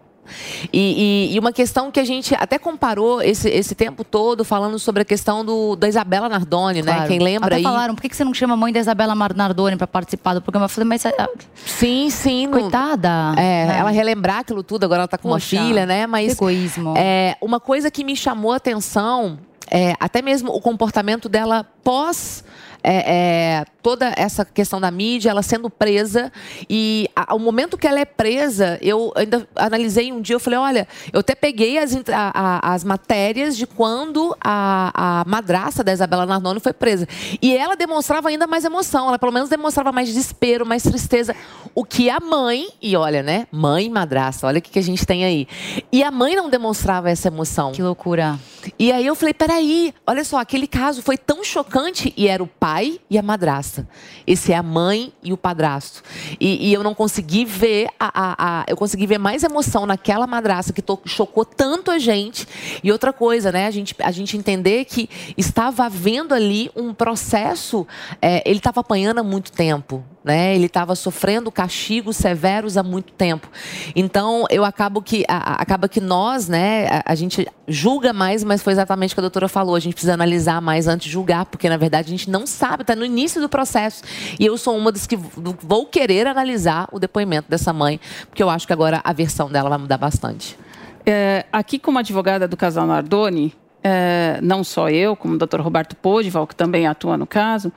e, 0.71 1.29
e, 1.31 1.35
e, 1.35 1.39
uma 1.39 1.51
questão 1.51 1.91
que 1.91 1.99
a 1.99 2.03
gente 2.03 2.35
até 2.35 2.57
comparou 2.57 3.21
esse, 3.21 3.49
esse 3.49 3.75
tempo 3.75 4.03
todo 4.03 4.43
falando 4.43 4.77
sobre 4.79 5.01
a 5.01 5.05
questão 5.05 5.45
do, 5.45 5.75
da 5.75 5.87
Isabela 5.87 6.27
Nardoni, 6.27 6.81
né? 6.81 6.83
Claro. 6.83 7.01
né? 7.01 7.07
Quem 7.07 7.19
lembra 7.19 7.47
até 7.47 7.55
aí. 7.57 7.63
falaram, 7.63 7.95
por 7.95 8.01
que 8.01 8.15
você 8.15 8.23
não 8.23 8.33
chama 8.33 8.53
a 8.53 8.57
mãe 8.57 8.73
da 8.73 8.79
Isabela 8.79 9.15
Nardoni 9.15 9.75
para 9.75 9.87
participar 9.87 10.33
do 10.33 10.41
programa? 10.41 10.65
Eu 10.65 10.69
falei, 10.69 10.87
mas. 10.87 11.05
ah, 11.05 11.29
Sim, 11.65 12.09
sim. 12.09 12.49
Coitada. 12.49 13.33
É, 13.37 13.65
né? 13.65 13.77
ela 13.79 13.89
relembrar 13.89 14.39
aquilo 14.39 14.63
tudo, 14.63 14.83
agora 14.83 15.01
ela 15.01 15.07
tá 15.07 15.17
com 15.17 15.29
Poxa, 15.29 15.55
uma 15.55 15.65
filha, 15.65 15.85
né? 15.85 16.07
Mas. 16.07 16.33
Egoísmo. 16.33 16.93
É, 16.97 17.35
uma 17.41 17.59
coisa 17.59 17.91
que 17.91 18.03
me 18.03 18.15
chamou 18.15 18.51
a 18.51 18.57
atenção 18.57 19.37
é 19.69 19.93
até 19.99 20.21
mesmo 20.21 20.51
o 20.51 20.61
comportamento 20.61 21.27
dela 21.27 21.65
pós 21.83 22.43
é, 22.87 23.03
é, 23.07 23.65
toda 23.81 24.13
essa 24.15 24.45
questão 24.45 24.79
da 24.79 24.91
mídia, 24.91 25.31
ela 25.31 25.41
sendo 25.41 25.71
presa. 25.71 26.31
E 26.69 27.09
ao 27.15 27.39
momento 27.39 27.77
que 27.77 27.87
ela 27.87 27.99
é 27.99 28.05
presa, 28.05 28.77
eu 28.79 29.11
ainda 29.15 29.47
analisei 29.55 30.11
um 30.13 30.21
dia, 30.21 30.35
eu 30.35 30.39
falei, 30.39 30.59
olha, 30.59 30.87
eu 31.11 31.21
até 31.21 31.33
peguei 31.33 31.79
as, 31.79 31.95
a, 31.95 32.01
a, 32.13 32.73
as 32.73 32.83
matérias 32.83 33.57
de 33.57 33.65
quando 33.65 34.37
a, 34.39 35.21
a 35.21 35.25
madraça 35.25 35.83
da 35.83 35.91
Isabela 35.91 36.27
Nardoni 36.27 36.59
foi 36.59 36.73
presa. 36.73 37.07
E 37.41 37.57
ela 37.57 37.75
demonstrava 37.75 38.29
ainda 38.29 38.45
mais 38.45 38.63
emoção, 38.63 39.07
ela 39.07 39.17
pelo 39.17 39.31
menos 39.31 39.49
demonstrava 39.49 39.91
mais 39.91 40.07
desespero, 40.07 40.63
mais 40.63 40.83
tristeza. 40.83 41.35
O 41.73 41.83
que 41.83 42.09
a 42.09 42.19
mãe, 42.19 42.67
e 42.79 42.95
olha, 42.95 43.23
né? 43.23 43.47
Mãe 43.51 43.87
e 43.87 43.89
madraça, 43.89 44.45
olha 44.45 44.59
o 44.59 44.61
que, 44.61 44.69
que 44.69 44.79
a 44.79 44.83
gente 44.83 45.05
tem 45.05 45.25
aí. 45.25 45.47
E 45.91 46.03
a 46.03 46.11
mãe 46.11 46.35
não 46.35 46.49
demonstrava 46.49 47.09
essa 47.09 47.29
emoção. 47.29 47.71
Que 47.71 47.81
loucura. 47.81 48.39
E 48.77 48.91
aí 48.91 49.05
eu 49.05 49.15
falei, 49.15 49.33
peraí, 49.33 49.93
olha 50.05 50.23
só, 50.23 50.37
aquele 50.37 50.67
caso 50.67 51.01
foi 51.01 51.17
tão 51.17 51.43
chocante 51.43 52.13
e 52.15 52.27
era 52.27 52.43
o 52.43 52.47
pai 52.47 52.74
e 52.83 53.17
a 53.17 53.21
madrasta. 53.21 53.87
Esse 54.25 54.51
é 54.51 54.55
a 54.55 54.63
mãe 54.63 55.13
e 55.23 55.31
o 55.33 55.37
padrasto. 55.37 56.03
E, 56.39 56.69
e 56.69 56.73
eu 56.73 56.83
não 56.83 56.93
consegui 56.93 57.45
ver 57.45 57.89
a, 57.99 58.11
a, 58.13 58.35
a, 58.37 58.65
eu 58.67 58.75
consegui 58.77 59.05
ver 59.07 59.17
mais 59.17 59.43
emoção 59.43 59.85
naquela 59.85 60.27
madrasta 60.27 60.73
que 60.73 60.81
to, 60.81 60.99
chocou 61.05 61.45
tanto 61.45 61.91
a 61.91 61.99
gente. 61.99 62.47
E 62.83 62.91
outra 62.91 63.13
coisa, 63.13 63.51
né? 63.51 63.67
A 63.67 63.71
gente, 63.71 63.95
a 63.99 64.11
gente 64.11 64.37
entender 64.37 64.85
que 64.85 65.09
estava 65.37 65.85
havendo 65.85 66.33
ali 66.33 66.69
um 66.75 66.93
processo. 66.93 67.87
É, 68.21 68.41
ele 68.49 68.57
estava 68.59 68.81
apanhando 68.81 69.19
há 69.19 69.23
muito 69.23 69.51
tempo 69.51 70.03
né? 70.25 70.55
Ele 70.55 70.65
estava 70.65 70.95
sofrendo 70.95 71.51
castigos 71.51 72.17
severos 72.17 72.77
há 72.77 72.83
muito 72.83 73.13
tempo. 73.13 73.47
Então, 73.95 74.45
eu 74.49 74.65
acabo 74.65 74.99
que 74.99 75.23
a, 75.27 75.61
acaba 75.61 75.87
que 75.87 76.01
nós, 76.01 76.47
né, 76.47 76.87
a, 76.87 77.11
a, 77.11 77.15
gente 77.15 77.47
julga 77.67 78.11
mais, 78.11 78.43
mas 78.43 78.63
foi 78.63 78.73
exatamente 78.73 79.11
o 79.11 79.15
que 79.15 79.19
a 79.19 79.21
doutora 79.21 79.47
falou. 79.47 79.75
A 79.75 79.79
gente 79.79 79.93
precisa 79.93 80.15
analisar 80.15 80.59
mais 80.61 80.87
antes 80.87 81.05
de 81.05 81.11
julgar, 81.11 81.45
porque 81.45 81.69
na 81.69 81.77
verdade 81.77 82.07
a 82.07 82.09
gente 82.09 82.27
não 82.27 82.47
sabe, 82.47 82.64
está 82.73 82.95
no 82.95 83.05
início 83.05 83.41
do 83.41 83.47
processo. 83.47 84.03
E 84.39 84.45
eu 84.45 84.57
sou 84.57 84.75
uma 84.77 84.91
das 84.91 85.05
que 85.05 85.15
vou 85.15 85.85
querer 85.85 86.27
analisar 86.27 86.87
o 86.91 86.99
depoimento 86.99 87.49
dessa 87.49 87.71
mãe, 87.71 87.99
porque 88.29 88.41
eu 88.41 88.49
acho 88.49 88.65
que 88.65 88.73
agora 88.73 89.01
a 89.03 89.13
versão 89.13 89.49
dela 89.49 89.69
vai 89.69 89.77
mudar 89.77 89.97
bastante. 89.97 90.57
É, 91.05 91.45
aqui, 91.51 91.77
como 91.77 91.99
advogada 91.99 92.47
do 92.47 92.57
casal 92.57 92.87
Nardoni, 92.87 93.53
é, 93.83 94.39
não 94.41 94.63
só 94.63 94.89
eu, 94.89 95.15
como 95.15 95.35
o 95.35 95.37
doutor 95.37 95.61
Roberto 95.61 95.95
Podival, 95.95 96.47
que 96.47 96.55
também 96.55 96.87
atua 96.87 97.15
no 97.15 97.27
caso, 97.27 97.71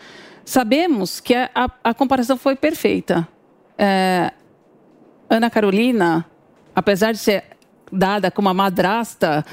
Sabemos 0.49 1.21
que 1.21 1.35
a, 1.35 1.51
a, 1.55 1.71
a 1.85 1.93
comparação 1.93 2.39
foi 2.39 2.57
perfeita. 2.57 3.29
É, 3.77 4.33
Ana 5.29 5.51
Carolina, 5.51 6.25
apesar 6.75 7.13
de 7.13 7.19
ser 7.19 7.45
dada 7.93 8.31
como 8.31 8.49
a 8.49 8.55
madrasta 8.55 9.45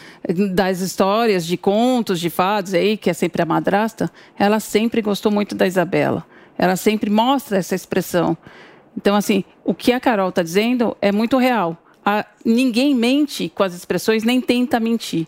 das 0.54 0.80
histórias 0.80 1.46
de 1.46 1.58
contos, 1.58 2.20
de 2.20 2.30
fados 2.30 2.74
aí, 2.74 2.98
que 2.98 3.10
é 3.10 3.13
sempre 3.13 3.42
a 3.42 3.46
madrasta, 3.46 4.12
ela 4.38 4.60
sempre 4.60 5.01
gostou 5.01 5.32
muito 5.32 5.56
da 5.56 5.68
Isabela. 5.68 6.25
Ela 6.58 6.75
sempre 6.75 7.10
mostra 7.10 7.58
essa 7.58 7.75
expressão. 7.75 8.38
Então, 8.96 9.15
assim, 9.15 9.44
o 9.63 9.74
que 9.74 9.92
a 9.92 10.00
Carol 10.00 10.30
está 10.30 10.42
dizendo 10.42 10.96
é 11.01 11.12
muito 11.12 11.38
real. 11.38 11.77
A, 12.06 12.25
ninguém 12.46 12.94
mente 12.96 13.50
com 13.50 13.63
as 13.63 13.74
expressões, 13.74 14.24
nem 14.24 14.39
tenta 14.39 14.80
mentir. 14.80 15.27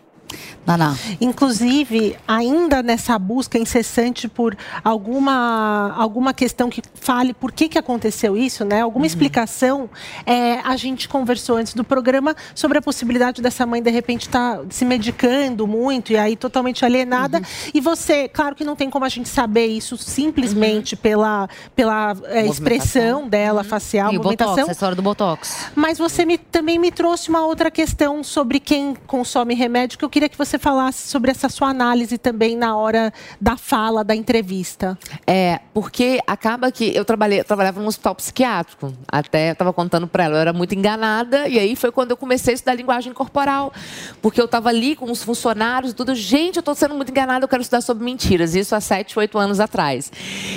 Naná. 0.66 0.94
Inclusive, 1.20 2.16
ainda 2.26 2.82
nessa 2.82 3.18
busca 3.18 3.58
incessante 3.58 4.28
por 4.28 4.56
alguma, 4.84 5.94
alguma 5.96 6.34
questão 6.34 6.68
que 6.68 6.82
fale 6.94 7.32
por 7.32 7.52
que, 7.52 7.68
que 7.68 7.78
aconteceu 7.78 8.36
isso, 8.36 8.64
né? 8.64 8.82
Alguma 8.82 9.04
uhum. 9.04 9.06
explicação, 9.06 9.90
é, 10.26 10.60
a 10.60 10.76
gente 10.76 11.08
conversou 11.08 11.56
antes 11.56 11.72
do 11.72 11.82
programa 11.82 12.36
sobre 12.54 12.78
a 12.78 12.82
possibilidade 12.82 13.40
dessa 13.40 13.64
mãe, 13.64 13.82
de 13.82 13.90
repente, 13.90 14.26
estar 14.26 14.58
tá 14.58 14.64
se 14.68 14.84
medicando 14.84 15.66
muito 15.66 16.12
e 16.12 16.18
aí 16.18 16.36
totalmente 16.36 16.84
alienada. 16.84 17.38
Uhum. 17.38 17.44
E 17.72 17.80
você, 17.80 18.28
claro 18.28 18.54
que 18.54 18.64
não 18.64 18.76
tem 18.76 18.90
como 18.90 19.04
a 19.04 19.08
gente 19.08 19.28
saber 19.28 19.66
isso 19.66 19.96
simplesmente 19.96 20.94
uhum. 20.94 21.00
pela, 21.00 21.48
pela 21.74 22.14
é, 22.24 22.46
expressão 22.46 23.26
dela, 23.26 23.62
uhum. 23.62 23.68
facial, 23.68 24.12
e 24.12 24.16
movimentação. 24.16 24.54
Botox, 24.54 24.68
a 24.68 24.72
história 24.72 24.96
do 24.96 25.02
Botox. 25.02 25.70
Mas 25.74 25.98
você 25.98 26.26
me, 26.26 26.36
também 26.36 26.78
me 26.78 26.90
trouxe 26.90 27.30
uma 27.30 27.44
outra 27.46 27.70
questão 27.70 28.22
sobre 28.22 28.60
quem 28.60 28.94
consome 29.06 29.54
remédio 29.54 29.98
que 29.98 30.04
eu 30.04 30.10
queria 30.18 30.28
que 30.28 30.36
você 30.36 30.58
falasse 30.58 31.06
sobre 31.06 31.30
essa 31.30 31.48
sua 31.48 31.68
análise 31.68 32.18
também 32.18 32.56
na 32.56 32.76
hora 32.76 33.12
da 33.40 33.56
fala, 33.56 34.02
da 34.02 34.16
entrevista. 34.16 34.98
É, 35.24 35.60
porque 35.72 36.18
acaba 36.26 36.72
que 36.72 36.92
eu 36.92 37.04
trabalhei, 37.04 37.38
eu 37.38 37.44
trabalhava 37.44 37.80
num 37.80 37.86
hospital 37.86 38.16
psiquiátrico. 38.16 38.92
Até 39.06 39.52
estava 39.52 39.72
contando 39.72 40.08
para 40.08 40.24
ela, 40.24 40.34
eu 40.34 40.40
era 40.40 40.52
muito 40.52 40.74
enganada 40.74 41.46
e 41.46 41.56
aí 41.56 41.76
foi 41.76 41.92
quando 41.92 42.10
eu 42.10 42.16
comecei 42.16 42.52
a 42.52 42.56
estudar 42.56 42.74
linguagem 42.74 43.12
corporal, 43.12 43.72
porque 44.20 44.40
eu 44.40 44.46
estava 44.46 44.70
ali 44.70 44.96
com 44.96 45.08
os 45.08 45.22
funcionários 45.22 45.92
e 45.92 45.94
tudo, 45.94 46.16
gente, 46.16 46.56
eu 46.56 46.60
estou 46.60 46.74
sendo 46.74 46.94
muito 46.94 47.10
enganada, 47.10 47.44
eu 47.44 47.48
quero 47.48 47.62
estudar 47.62 47.80
sobre 47.80 48.04
mentiras. 48.04 48.56
Isso 48.56 48.74
há 48.74 48.80
sete, 48.80 49.16
oito 49.20 49.38
anos 49.38 49.60
atrás. 49.60 50.10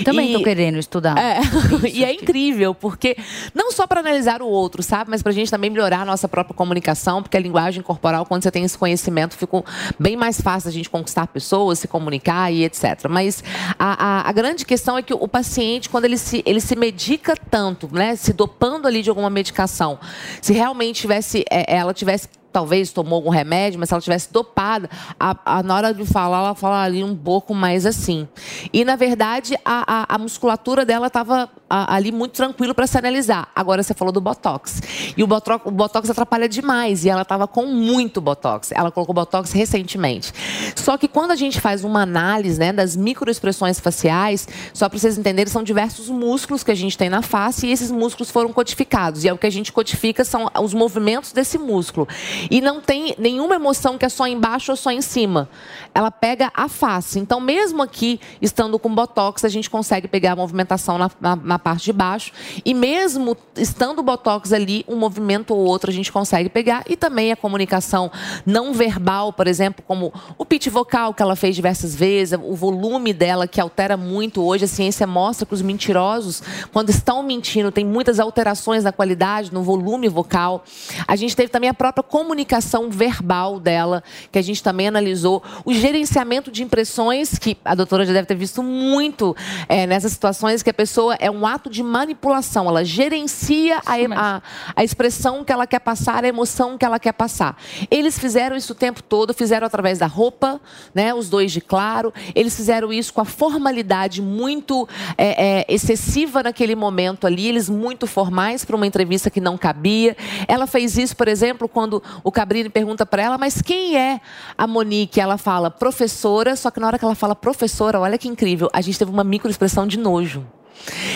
Também 0.03 0.27
estou 0.27 0.44
querendo 0.44 0.80
estudar. 0.80 1.15
É, 1.20 1.39
e 1.88 2.03
é 2.03 2.12
incrível, 2.12 2.74
porque 2.74 3.15
não 3.53 3.72
só 3.72 3.86
para 3.86 4.00
analisar 4.00 4.41
o 4.41 4.48
outro, 4.48 4.82
sabe, 4.82 5.12
mas 5.12 5.22
para 5.22 5.32
a 5.32 5.36
gente 5.36 5.51
também 5.51 5.70
melhorar 5.70 6.01
a 6.01 6.06
nossa 6.06 6.27
própria 6.27 6.56
comunicação, 6.56 7.22
porque 7.22 7.38
a 7.38 7.39
linguagem 7.39 7.84
corporal, 7.84 8.25
quando 8.25 8.41
você 8.41 8.50
tem 8.50 8.63
esse 8.63 8.75
conhecimento, 8.75 9.38
fica 9.38 9.50
bem 10.00 10.15
mais 10.15 10.39
fácil 10.39 10.70
a 10.70 10.72
gente 10.72 10.89
conquistar 10.89 11.27
pessoas, 11.27 11.79
se 11.79 11.88
comunicar 11.88 12.51
e 12.51 12.63
etc. 12.63 13.08
Mas 13.10 13.43
a, 13.77 14.05
a, 14.05 14.29
a, 14.29 14.31
grande 14.31 14.65
questão 14.65 14.98
é 14.98 15.01
que 15.01 15.13
o 15.13 15.27
paciente, 15.27 15.89
quando 15.89 16.05
ele 16.05 16.17
se, 16.17 16.41
ele 16.46 16.62
se 16.62 16.75
medica 16.75 17.36
tanto, 17.36 17.89
né, 17.91 18.15
se 18.15 18.34
dopando 18.34 18.88
ali 18.88 19.01
de 19.01 19.10
alguma 19.10 19.29
medicação, 19.29 20.00
se 20.41 20.53
realmente 20.53 21.01
tivesse, 21.01 21.43
é, 21.50 21.75
ela 21.75 21.93
tivesse 21.93 22.27
talvez 22.51 22.91
tomou 22.91 23.15
algum 23.15 23.29
remédio, 23.29 23.79
mas 23.79 23.89
se 23.89 23.93
ela 23.93 24.01
tivesse 24.01 24.31
dopada, 24.31 24.89
a, 25.20 25.60
a, 25.60 25.63
na 25.63 25.75
hora 25.75 25.93
de 25.93 26.05
falar, 26.05 26.39
ela 26.39 26.55
falaria 26.55 27.05
um 27.05 27.15
pouco 27.15 27.55
mais 27.55 27.86
assim. 27.86 28.27
E, 28.74 28.84
na 28.84 28.96
verdade, 28.96 29.55
a, 29.63 30.03
a, 30.12 30.15
a 30.15 30.17
musculatura 30.17 30.86
dela 30.86 31.08
estava 31.08 31.50
ali 31.72 32.12
muito 32.12 32.34
tranquilo 32.34 32.75
para 32.75 32.86
se 32.86 32.98
analisar. 32.98 33.50
Agora 33.56 33.82
você 33.82 33.94
falou 33.94 34.12
do 34.12 34.20
Botox. 34.20 34.82
E 35.16 35.24
o 35.24 35.28
Botox, 35.28 35.66
o 35.66 35.72
Botox 35.72 36.10
atrapalha 36.10 36.50
demais. 36.50 37.06
E 37.06 37.10
ela 37.10 37.22
estava 37.22 37.48
com 37.48 37.66
muito 37.66 38.20
Botox. 38.20 38.72
Ela 38.74 38.92
colocou 38.92 39.16
Botox 39.16 39.51
recentemente. 39.51 40.34
Só 40.75 40.98
que 40.98 41.08
quando 41.08 41.32
a 41.32 41.36
gente 41.36 41.62
faz 41.62 41.84
uma 41.84 42.01
análise 42.01 42.60
né, 42.60 42.74
das 42.74 42.96
microexpressões 42.96 43.80
faciais, 43.80 44.48
só 44.74 44.90
para 44.90 45.00
vocês 45.00 45.18
entenderem, 45.18 45.51
são 45.51 45.63
diversos 45.63 46.10
músculos 46.10 46.63
que 46.63 46.72
a 46.72 46.75
gente 46.75 46.98
tem 46.98 47.10
na 47.10 47.22
face 47.22 47.68
e 47.68 47.72
esses 47.72 47.92
músculos 47.92 48.30
foram 48.30 48.51
codificados. 48.51 49.24
E 49.24 49.30
é 49.30 49.34
o 49.34 49.38
que 49.38 49.48
a 49.48 49.51
gente 49.51 49.72
codifica 49.72 50.25
são 50.25 50.50
os 50.62 50.74
movimentos 50.74 51.32
desse 51.32 51.58
músculo. 51.58 52.08
E 52.50 52.60
não 52.60 52.82
tem 52.82 53.16
nenhuma 53.18 53.56
emoção 53.56 53.98
que 53.98 54.06
é 54.06 54.10
só 54.10 54.28
embaixo 54.28 54.72
ou 54.72 54.75
só 54.75 54.92
em 54.92 55.01
cima. 55.01 55.50
Ela 55.94 56.12
pega 56.12 56.51
a 56.54 56.68
face. 56.68 57.20
Então, 57.20 57.40
mesmo 57.40 57.82
aqui, 57.82 58.20
estando 58.42 58.78
com 58.78 58.94
botox, 58.94 59.46
a 59.46 59.50
gente 59.50 59.70
consegue 59.70 60.08
pegar 60.08 60.34
a 60.34 60.36
movimentação 60.36 60.98
na, 60.98 61.12
na, 61.20 61.36
na 61.36 61.60
parte 61.62 61.86
de 61.86 61.94
baixo. 61.94 62.32
E 62.65 62.74
mesmo 62.74 63.38
estando 63.56 64.00
o 64.00 64.03
botox 64.03 64.51
ali, 64.51 64.84
um 64.88 64.96
movimento 64.96 65.53
ou 65.53 65.63
outro 65.65 65.89
a 65.89 65.94
gente 65.94 66.12
consegue 66.12 66.50
pegar. 66.50 66.84
E 66.89 66.96
também 66.96 67.32
a 67.32 67.36
comunicação 67.36 68.12
não 68.46 68.74
verbal, 68.74 69.32
por 69.32 69.48
exemplo, 69.48 69.84
como 69.88 70.13
o 70.38 70.46
pitch 70.46 70.68
vocal 70.68 71.13
que 71.13 71.22
ela 71.22 71.36
fez 71.36 71.56
diversas 71.56 71.96
vezes, 71.96 72.38
o 72.41 72.56
volume 72.56 73.13
dela 73.13 73.48
que 73.48 73.62
altera 73.62 73.96
muito 73.96 74.44
hoje. 74.44 74.65
A 74.65 74.68
ciência 74.68 75.06
mostra 75.08 75.46
que 75.46 75.53
os 75.53 75.62
mentirosos, 75.62 76.41
quando 76.74 76.89
estão 76.89 77.24
mentindo, 77.24 77.72
tem 77.72 77.86
muitas 77.86 78.20
alterações 78.20 78.84
na 78.84 78.91
qualidade, 78.91 79.53
no 79.53 79.63
volume 79.63 80.08
vocal. 80.10 80.63
A 81.08 81.15
gente 81.15 81.36
teve 81.36 81.50
também 81.50 81.70
a 81.70 81.74
própria 81.74 82.03
comunicação 82.03 82.89
verbal 82.89 83.60
dela, 83.60 84.03
que 84.32 84.39
a 84.39 84.41
gente 84.41 84.63
também 84.63 84.88
analisou. 84.88 85.44
O 85.63 85.74
gerenciamento 85.74 86.51
de 86.51 86.63
impressões, 86.63 87.38
que 87.38 87.58
a 87.63 87.75
doutora 87.75 88.06
já 88.06 88.13
deve 88.13 88.27
ter 88.27 88.36
visto 88.36 88.63
muito 88.63 89.36
é, 89.68 89.86
nessas 89.86 90.12
situações, 90.12 90.63
que 90.63 90.70
a 90.70 90.74
pessoa 90.74 91.15
é 91.20 91.30
um 91.30 91.46
ato 91.53 91.70
de 91.70 91.84
manipulação. 91.84 92.67
Ela 92.67 92.84
gerencia 92.84 93.81
a, 93.86 93.96
a, 94.15 94.41
a 94.75 94.84
expressão 94.84 95.43
que 95.43 95.51
ela 95.51 95.67
quer 95.67 95.79
passar, 95.79 96.24
a 96.24 96.27
emoção 96.27 96.77
que 96.77 96.86
ela 96.86 97.00
quer 97.00 97.13
passar. 97.13 97.58
Eles 97.89 98.17
fizeram 98.17 98.55
isso 98.55 98.74
o 98.74 98.75
tempo 98.75 99.01
todo, 99.01 99.34
fizeram 99.34 99.67
através 99.67 100.00
da 100.00 100.08
roupa, 100.08 100.60
né, 100.93 101.13
os 101.13 101.29
dois 101.29 101.51
de 101.51 101.62
claro. 101.62 102.13
Eles 102.36 102.55
fizeram 102.55 102.91
isso 102.91 103.13
com 103.13 103.22
a 103.22 103.25
formalidade 103.25 104.22
muito 104.22 104.88
é, 105.17 105.60
é, 105.60 105.65
excessiva 105.67 106.43
naquele 106.43 106.75
momento 106.75 107.27
ali, 107.27 107.48
eles 107.48 107.70
muito 107.70 108.08
formais 108.08 108.65
para 108.65 108.75
uma 108.75 108.88
entrevista 108.88 109.29
que 109.29 109.41
não 109.41 109.58
cabia. 109.58 110.15
Ela 110.48 110.67
fez 110.67 110.98
isso, 110.98 111.15
por 111.15 111.27
exemplo, 111.27 111.67
quando 111.67 112.01
o 112.24 112.31
Cabrini 112.31 112.70
pergunta 112.70 113.05
para 113.05 113.24
ela, 113.24 113.38
mas 113.38 113.62
quem 113.62 113.98
é 113.98 114.22
a 114.58 114.67
Monique? 114.67 115.20
Ela 115.20 115.38
fala 115.38 115.70
professora, 115.70 116.55
só 116.55 116.72
que 116.72 116.79
na 116.79 116.88
hora 116.88 117.00
que 117.00 117.05
ela 117.05 117.15
fala 117.15 117.36
professora, 117.36 118.00
olha 118.00 118.17
que 118.17 118.27
incrível, 118.27 118.70
a 118.74 118.81
gente 118.81 118.98
teve 118.98 119.12
uma 119.12 119.24
microexpressão 119.24 119.86
de 119.88 119.98
nojo. 119.98 120.46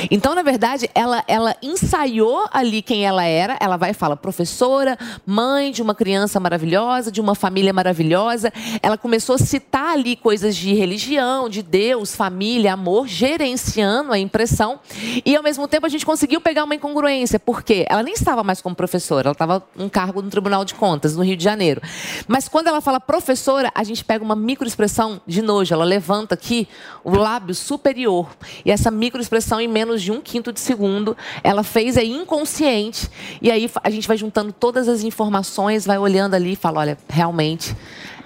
Então, 0.09 0.35
na 0.35 0.41
verdade, 0.41 0.89
ela, 0.93 1.23
ela 1.27 1.55
ensaiou 1.61 2.47
ali 2.51 2.81
quem 2.81 3.05
ela 3.05 3.23
era. 3.23 3.57
Ela 3.59 3.77
vai 3.77 3.91
e 3.91 3.93
fala, 3.93 4.15
professora, 4.15 4.97
mãe 5.25 5.71
de 5.71 5.81
uma 5.81 5.95
criança 5.95 6.39
maravilhosa, 6.39 7.11
de 7.11 7.21
uma 7.21 7.35
família 7.35 7.73
maravilhosa. 7.73 8.51
Ela 8.81 8.97
começou 8.97 9.35
a 9.35 9.39
citar 9.39 9.93
ali 9.93 10.15
coisas 10.15 10.55
de 10.55 10.73
religião, 10.73 11.49
de 11.49 11.61
Deus, 11.61 12.15
família, 12.15 12.73
amor, 12.73 13.07
gerenciando 13.07 14.11
a 14.11 14.19
impressão. 14.19 14.79
E, 15.25 15.35
ao 15.35 15.43
mesmo 15.43 15.67
tempo, 15.67 15.85
a 15.85 15.89
gente 15.89 16.05
conseguiu 16.05 16.41
pegar 16.41 16.63
uma 16.63 16.75
incongruência, 16.75 17.39
porque 17.39 17.85
ela 17.89 18.03
nem 18.03 18.13
estava 18.13 18.43
mais 18.43 18.61
como 18.61 18.75
professora, 18.75 19.27
ela 19.27 19.33
estava 19.33 19.63
um 19.77 19.89
cargo 19.89 20.21
no 20.21 20.29
Tribunal 20.29 20.65
de 20.65 20.75
Contas, 20.75 21.15
no 21.15 21.23
Rio 21.23 21.37
de 21.37 21.43
Janeiro. 21.43 21.81
Mas 22.27 22.47
quando 22.47 22.67
ela 22.67 22.81
fala 22.81 22.99
professora, 22.99 23.71
a 23.73 23.83
gente 23.83 24.03
pega 24.03 24.23
uma 24.23 24.35
microexpressão 24.35 25.21
de 25.25 25.41
nojo. 25.41 25.73
Ela 25.73 25.85
levanta 25.85 26.35
aqui 26.35 26.67
o 27.03 27.15
lábio 27.15 27.53
superior. 27.53 28.29
E 28.63 28.71
essa 28.71 28.91
microexpressão 28.91 29.54
em 29.59 29.67
menos 29.67 30.01
de 30.01 30.11
um 30.11 30.21
quinto 30.21 30.51
de 30.51 30.59
segundo. 30.59 31.15
Ela 31.43 31.63
fez, 31.63 31.97
é 31.97 32.03
inconsciente. 32.03 33.09
E 33.41 33.51
aí 33.51 33.69
a 33.83 33.89
gente 33.89 34.07
vai 34.07 34.17
juntando 34.17 34.51
todas 34.51 34.87
as 34.87 35.03
informações, 35.03 35.85
vai 35.85 35.97
olhando 35.97 36.33
ali 36.33 36.53
e 36.53 36.55
fala: 36.55 36.81
olha, 36.81 36.97
realmente 37.09 37.75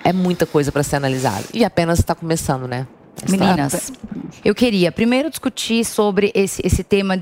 é 0.04 0.14
muita 0.14 0.46
coisa 0.46 0.72
para 0.72 0.84
ser 0.84 0.96
analisada. 0.98 1.44
E 1.54 1.64
apenas 1.64 2.00
está 2.00 2.16
começando, 2.16 2.68
né? 2.68 2.88
Meninas, 3.28 3.92
eu 4.46 4.56
queria 4.56 4.92
primeiro 4.92 5.30
discutir 5.30 5.84
sobre 5.84 6.32
esse, 6.34 6.62
esse 6.64 6.84
tema 6.84 7.18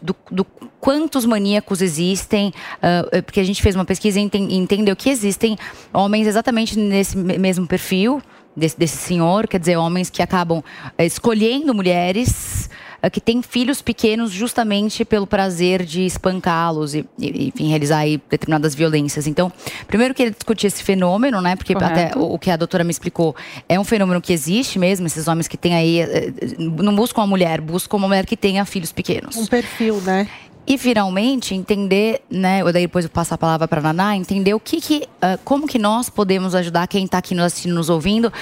do, 0.00 0.46
quantos 0.80 1.24
maníacos 1.24 1.82
existem, 1.82 2.48
uh, 2.78 3.22
porque 3.22 3.40
a 3.40 3.44
gente 3.44 3.62
fez 3.62 3.74
uma 3.74 3.84
pesquisa 3.84 4.18
e 4.18 4.22
entendeu 4.22 4.96
que 4.96 5.10
existem 5.10 5.56
homens 5.92 6.26
exatamente 6.26 6.78
nesse 6.78 7.16
mesmo 7.16 7.66
perfil 7.66 8.22
desse, 8.56 8.78
desse 8.78 8.96
senhor, 8.96 9.48
quer 9.48 9.58
dizer, 9.58 9.76
homens 9.76 10.10
que 10.10 10.22
acabam 10.22 10.58
uh, 10.58 11.02
escolhendo 11.02 11.74
mulheres 11.74 12.70
eh, 12.70 12.93
que 13.10 13.20
têm 13.20 13.42
filhos 13.42 13.82
pequenos 13.82 14.30
justamente 14.30 15.04
pelo 15.04 15.26
prazer 15.26 15.84
de 15.84 16.04
espancá-los 16.06 16.94
e, 16.94 17.06
e, 17.18 17.48
enfim, 17.48 17.68
realizar 17.68 17.98
aí 17.98 18.20
determinadas 18.30 18.74
violências. 18.74 19.26
Então, 19.26 19.52
primeiro 19.86 20.14
que 20.14 20.22
ele 20.22 20.30
discutir 20.30 20.66
esse 20.66 20.82
fenômeno, 20.82 21.40
né? 21.40 21.56
Porque 21.56 21.74
Correto. 21.74 21.92
até 21.92 22.18
o, 22.18 22.34
o, 22.34 22.38
que 22.38 22.50
a 22.50 22.56
doutora 22.56 22.84
me 22.84 22.90
explicou 22.90 23.34
é 23.68 23.78
um 23.78 23.84
fenômeno 23.84 24.20
que 24.20 24.32
existe 24.32 24.78
mesmo, 24.78 25.06
esses 25.06 25.28
homens 25.28 25.48
que 25.48 25.56
têm 25.56 25.74
aí, 25.74 26.00
eh, 26.00 26.32
não 26.58 26.94
buscam 26.94 27.22
uma 27.22 27.26
mulher, 27.26 27.60
buscam 27.60 27.96
uma 27.96 28.08
mulher 28.08 28.26
que 28.26 28.36
tenha 28.36 28.64
filhos 28.64 28.92
pequenos. 28.92 29.36
Um 29.36 29.46
perfil, 29.46 30.00
né? 30.00 30.28
E 30.66 30.78
finalmente 30.78 31.54
entender, 31.54 32.22
né, 32.30 32.62
eu 32.62 32.72
daí 32.72 32.86
depois 32.86 33.04
eu 33.04 33.10
passo 33.10 33.34
a 33.34 33.38
palavra 33.38 33.68
para 33.68 33.82
Naná, 33.82 34.16
entender 34.16 34.54
o 34.54 34.60
que 34.60 34.80
que, 34.80 35.06
uh, 35.22 35.38
como 35.44 35.66
que 35.66 35.78
nós 35.78 36.08
podemos 36.08 36.54
ajudar 36.54 36.86
quem 36.88 37.04
está 37.04 37.18
aqui 37.18 37.34
nos 37.34 37.44
assistindo, 37.44 37.74
nos 37.74 37.90
ouvindo, 37.90 38.32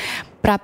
para 0.42 0.58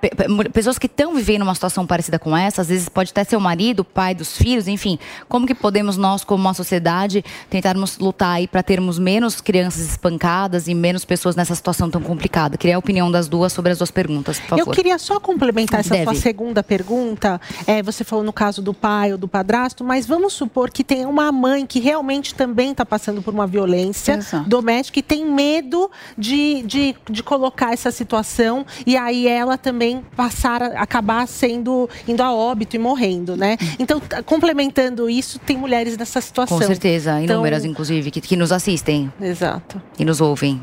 pessoas 0.53 0.77
que 0.77 0.87
estão 0.87 1.15
vivendo 1.15 1.43
uma 1.43 1.55
situação 1.55 1.87
parecida 1.87 2.19
com 2.19 2.37
essa, 2.37 2.63
às 2.63 2.69
vezes 2.69 2.89
pode 2.89 3.13
até 3.13 3.23
ser 3.23 3.37
o 3.37 3.41
marido, 3.41 3.81
o 3.81 3.85
pai 3.85 4.13
dos 4.13 4.37
filhos, 4.37 4.67
enfim, 4.67 4.99
como 5.29 5.47
que 5.47 5.55
podemos 5.55 5.97
nós, 5.97 6.25
como 6.25 6.41
uma 6.43 6.53
sociedade, 6.53 7.25
tentarmos 7.49 7.97
lutar 7.99 8.37
aí 8.37 8.49
para 8.49 8.61
termos 8.63 8.99
menos 8.99 9.41
crianças 9.41 9.89
espancadas 9.89 10.67
e 10.67 10.75
menos 10.75 11.05
pessoas 11.05 11.37
nessa 11.37 11.55
situação 11.55 11.89
tão 11.89 12.03
complicada? 12.03 12.59
Queria 12.59 12.75
a 12.75 12.79
opinião 12.79 13.09
das 13.09 13.29
duas 13.29 13.53
sobre 13.53 13.71
as 13.71 13.79
duas 13.79 13.91
perguntas, 13.93 14.41
por 14.41 14.49
favor. 14.49 14.63
Eu 14.63 14.73
queria 14.73 14.99
só 14.99 15.21
complementar 15.21 15.81
essa 15.81 15.95
Deve. 15.95 16.05
sua 16.05 16.15
segunda 16.17 16.61
pergunta. 16.63 17.41
É, 17.65 17.81
você 17.81 18.03
falou 18.03 18.25
no 18.25 18.33
caso 18.33 18.61
do 18.61 18.75
pai 18.75 19.13
ou 19.13 19.19
do 19.19 19.29
padrasto, 19.29 19.85
mas 19.85 20.07
vamos 20.07 20.33
supor 20.33 20.71
que 20.71 20.83
tem 20.83 21.07
uma 21.07 21.31
mãe 21.31 21.65
que 21.65 21.79
realmente 21.79 22.35
também 22.35 22.73
está 22.73 22.85
passando 22.85 23.23
por 23.23 23.33
uma 23.33 23.47
violência 23.47 24.15
Exato. 24.15 24.49
doméstica 24.49 24.99
e 24.99 25.03
tem 25.03 25.25
medo 25.25 25.89
de, 26.17 26.63
de, 26.63 26.97
de 27.09 27.23
colocar 27.23 27.73
essa 27.73 27.93
situação 27.93 28.67
e 28.85 28.97
aí 28.97 29.29
ela 29.29 29.57
também 29.57 29.68
passar, 30.17 30.63
a, 30.63 30.67
acabar 30.81 31.27
sendo, 31.27 31.89
indo 32.07 32.23
a 32.23 32.33
óbito 32.33 32.77
e 32.77 32.79
morrendo, 32.79 33.37
né? 33.37 33.57
Então, 33.79 34.01
complementando 34.25 35.09
isso, 35.09 35.39
tem 35.39 35.57
mulheres 35.57 35.97
nessa 35.97 36.21
situação. 36.21 36.59
Com 36.59 36.65
certeza, 36.65 37.21
então, 37.21 37.37
inúmeras, 37.37 37.61
então, 37.61 37.73
inclusive, 37.73 38.11
que, 38.11 38.21
que 38.21 38.37
nos 38.37 38.53
assistem. 38.53 39.13
Exato. 39.21 39.81
E 39.99 40.05
nos 40.05 40.21
ouvem. 40.21 40.61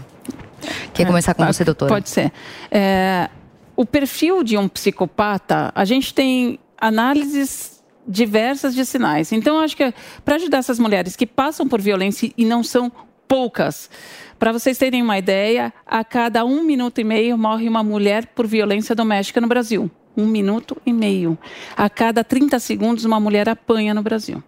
Quer 0.94 1.04
é, 1.04 1.06
começar 1.06 1.34
com 1.34 1.46
você, 1.46 1.64
doutora? 1.64 1.90
Pode 1.90 2.10
ser. 2.10 2.32
É, 2.72 3.30
o 3.76 3.86
perfil 3.86 4.44
de 4.44 4.58
um 4.58 4.68
psicopata, 4.68 5.72
a 5.76 5.86
gente 5.86 6.14
tem 6.14 6.60
análises 6.78 7.84
diversas 8.08 8.76
de 8.76 8.86
sinais. 8.86 9.32
Então, 9.32 9.60
acho 9.60 9.76
que 9.76 9.94
para 10.24 10.36
ajudar 10.36 10.60
essas 10.60 10.80
mulheres 10.80 11.16
que 11.16 11.26
passam 11.26 11.68
por 11.68 11.82
violência 11.82 12.32
e 12.38 12.46
não 12.46 12.64
são 12.64 12.92
poucas, 13.28 13.90
para 14.38 14.52
vocês 14.52 14.78
terem 14.78 15.02
uma 15.02 15.18
ideia, 15.18 15.74
a 15.86 16.04
cada 16.04 16.44
um 16.44 16.64
minuto 16.64 17.00
e 17.00 17.04
meio 17.04 17.38
morre 17.38 17.68
uma 17.68 17.84
mulher 17.84 18.28
por 18.28 18.46
violência 18.46 18.94
doméstica 18.94 19.40
no 19.40 19.48
Brasil. 19.48 19.90
Um 20.16 20.28
minuto 20.28 20.82
e 20.86 20.94
meio. 20.94 21.38
A 21.76 21.90
cada 21.90 22.24
30 22.24 22.60
segundos, 22.60 23.06
uma 23.06 23.20
mulher 23.20 23.50
apanha 23.50 23.94
no 23.94 24.02
Brasil. 24.02 24.44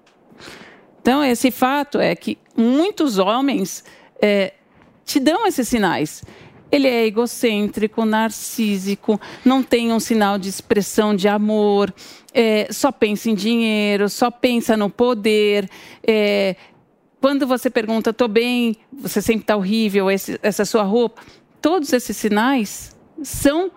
Então, 1.01 1.23
esse 1.23 1.51
fato 1.51 1.99
é 1.99 2.15
que 2.15 2.37
muitos 2.55 3.17
homens 3.17 3.83
é, 4.21 4.53
te 5.05 5.19
dão 5.19 5.47
esses 5.47 5.67
sinais. 5.67 6.23
Ele 6.69 6.87
é 6.87 7.05
egocêntrico, 7.05 8.03
narcísico, 8.03 9.19
não 9.45 9.63
tem 9.63 9.93
um 9.93 10.01
sinal 10.01 10.37
de 10.37 10.49
expressão 10.49 11.15
de 11.15 11.27
amor, 11.29 11.93
é, 12.33 12.67
só 12.71 12.91
pensa 12.91 13.29
em 13.29 13.35
dinheiro, 13.35 14.09
só 14.09 14.29
pensa 14.29 14.75
no 14.75 14.89
poder, 14.89 15.69
é, 16.05 16.57
quando 17.21 17.47
você 17.47 17.69
pergunta, 17.69 18.11
estou 18.11 18.27
bem, 18.27 18.77
você 18.91 19.21
sempre 19.21 19.41
está 19.41 19.55
horrível, 19.55 20.09
esse, 20.09 20.39
essa 20.43 20.65
sua 20.65 20.83
roupa, 20.83 21.21
todos 21.61 21.91
esses 21.93 22.15
sinais 22.15 22.95
são 23.23 23.71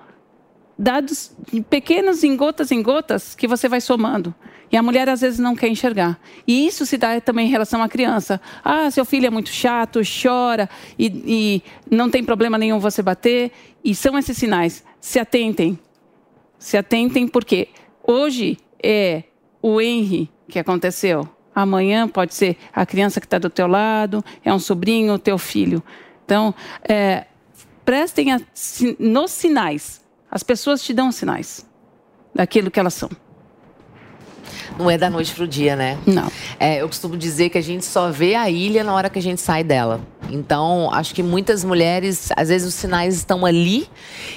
dados 0.79 1.37
pequenos 1.68 2.24
em 2.24 2.37
gotas 2.37 2.70
em 2.70 2.83
gotas 2.83 3.35
que 3.35 3.46
você 3.46 3.68
vai 3.68 3.81
somando. 3.81 4.35
E 4.72 4.76
a 4.76 4.83
mulher 4.83 5.09
às 5.09 5.20
vezes 5.20 5.38
não 5.38 5.57
quer 5.57 5.68
enxergar. 5.68 6.18
E 6.46 6.66
isso 6.66 6.87
se 6.87 6.96
dá 6.96 7.20
também 7.20 7.48
em 7.48 7.50
relação 7.50 7.83
à 7.83 7.88
criança. 7.88 8.40
Ah, 8.62 8.88
seu 8.90 9.05
filho 9.05 9.26
é 9.26 9.31
muito 9.31 9.50
chato, 9.50 10.00
chora 10.22 10.70
e, 10.96 11.07
e 11.26 11.62
não 11.90 12.09
tem 12.09 12.22
problema 12.22 12.57
nenhum 12.57 12.79
você 12.79 13.03
bater. 13.03 13.50
E 13.83 13.94
são 13.94 14.16
esses 14.16 14.37
sinais. 14.37 14.85
Se 15.00 15.18
atentem. 15.18 15.76
Se 16.57 16.76
atentem 16.76 17.26
porque 17.26 17.68
hoje 18.07 18.59
é 18.81 19.24
o 19.61 19.81
Henry 19.81 20.31
que 20.48 20.59
aconteceu. 20.59 21.29
Amanhã 21.54 22.08
pode 22.08 22.34
ser 22.34 22.56
a 22.72 22.86
criança 22.86 23.20
que 23.20 23.26
está 23.26 23.38
do 23.38 23.50
teu 23.50 23.66
lado, 23.66 24.24
é 24.44 24.52
um 24.52 24.58
sobrinho, 24.58 25.14
o 25.14 25.18
teu 25.18 25.36
filho. 25.36 25.82
Então, 26.24 26.54
é, 26.82 27.26
prestem 27.84 28.32
a, 28.32 28.40
nos 28.98 29.32
sinais. 29.32 30.00
As 30.30 30.42
pessoas 30.42 30.82
te 30.82 30.94
dão 30.94 31.10
sinais 31.10 31.66
daquilo 32.34 32.70
que 32.70 32.78
elas 32.78 32.94
são. 32.94 33.10
Não 34.78 34.90
é 34.90 34.96
da 34.96 35.11
noite 35.11 35.35
para 35.35 35.44
o 35.44 35.48
dia, 35.48 35.76
né? 35.76 35.98
Não. 36.06 36.30
É, 36.59 36.83
eu 36.83 36.88
costumo 36.88 37.16
dizer 37.16 37.50
que 37.50 37.59
a 37.59 37.62
gente 37.62 37.85
só 37.85 38.11
vê 38.11 38.35
a 38.35 38.48
ilha 38.50 38.83
na 38.85 38.92
hora 38.92 39.11
que 39.11 39.18
a 39.18 39.22
gente 39.22 39.40
sai 39.40 39.62
dela. 39.62 40.00
Então, 40.30 40.88
acho 40.92 41.14
que 41.14 41.22
muitas 41.22 41.64
mulheres, 41.64 42.30
às 42.37 42.48
vezes 42.48 42.68
os 42.68 42.74
sinais 42.74 43.16
estão 43.16 43.44
ali. 43.44 43.88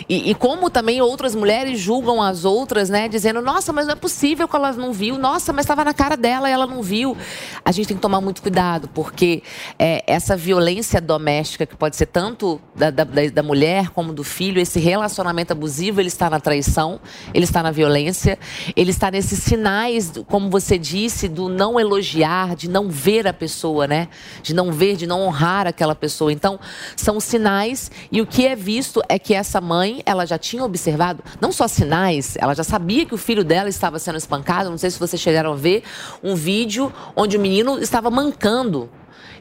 E, 0.09 0.31
e, 0.31 0.35
como 0.35 0.69
também 0.69 1.01
outras 1.01 1.35
mulheres 1.35 1.79
julgam 1.79 2.21
as 2.21 2.45
outras, 2.45 2.89
né? 2.89 3.07
Dizendo, 3.07 3.41
nossa, 3.41 3.71
mas 3.71 3.85
não 3.85 3.93
é 3.93 3.95
possível 3.95 4.47
que 4.47 4.55
ela 4.55 4.71
não 4.73 4.91
viu. 4.91 5.17
Nossa, 5.17 5.53
mas 5.53 5.65
estava 5.65 5.83
na 5.83 5.93
cara 5.93 6.17
dela 6.17 6.49
e 6.49 6.51
ela 6.51 6.65
não 6.65 6.81
viu. 6.81 7.15
A 7.63 7.71
gente 7.71 7.87
tem 7.87 7.97
que 7.97 8.01
tomar 8.01 8.21
muito 8.21 8.41
cuidado, 8.41 8.89
porque 8.93 9.43
é, 9.77 10.03
essa 10.07 10.35
violência 10.35 10.99
doméstica, 10.99 11.65
que 11.65 11.75
pode 11.75 11.95
ser 11.95 12.07
tanto 12.07 12.59
da, 12.75 12.89
da, 12.89 13.03
da 13.03 13.43
mulher 13.43 13.89
como 13.89 14.13
do 14.13 14.23
filho, 14.23 14.59
esse 14.59 14.79
relacionamento 14.79 15.53
abusivo, 15.53 16.01
ele 16.01 16.07
está 16.07 16.29
na 16.29 16.39
traição, 16.39 16.99
ele 17.33 17.45
está 17.45 17.61
na 17.61 17.71
violência, 17.71 18.39
ele 18.75 18.91
está 18.91 19.11
nesses 19.11 19.39
sinais, 19.39 20.11
como 20.33 20.49
você 20.49 20.79
disse, 20.79 21.27
do 21.27 21.47
não 21.47 21.79
elogiar, 21.79 22.55
de 22.55 22.67
não 22.67 22.89
ver 22.89 23.27
a 23.27 23.31
pessoa, 23.31 23.85
né? 23.85 24.07
De 24.41 24.51
não 24.51 24.71
ver, 24.71 24.95
de 24.95 25.05
não 25.05 25.21
honrar 25.21 25.67
aquela 25.67 25.93
pessoa. 25.93 26.33
Então, 26.33 26.59
são 26.95 27.19
sinais 27.19 27.91
e 28.11 28.19
o 28.19 28.25
que 28.25 28.47
é 28.47 28.55
visto 28.55 28.99
é 29.07 29.19
que 29.19 29.35
essa 29.35 29.61
mãe, 29.61 30.01
ela 30.07 30.25
já 30.25 30.39
tinha 30.39 30.63
observado, 30.63 31.23
não 31.39 31.51
só 31.51 31.67
sinais, 31.67 32.35
ela 32.39 32.55
já 32.55 32.63
sabia 32.63 33.05
que 33.05 33.13
o 33.13 33.17
filho 33.17 33.43
dela 33.43 33.69
estava 33.69 33.99
sendo 33.99 34.17
espancado. 34.17 34.71
Não 34.71 34.77
sei 34.79 34.89
se 34.89 34.97
vocês 34.97 35.21
chegaram 35.21 35.53
a 35.53 35.55
ver 35.55 35.83
um 36.23 36.33
vídeo 36.33 36.91
onde 37.15 37.37
o 37.37 37.39
menino 37.39 37.77
estava 37.77 38.09
mancando 38.09 38.89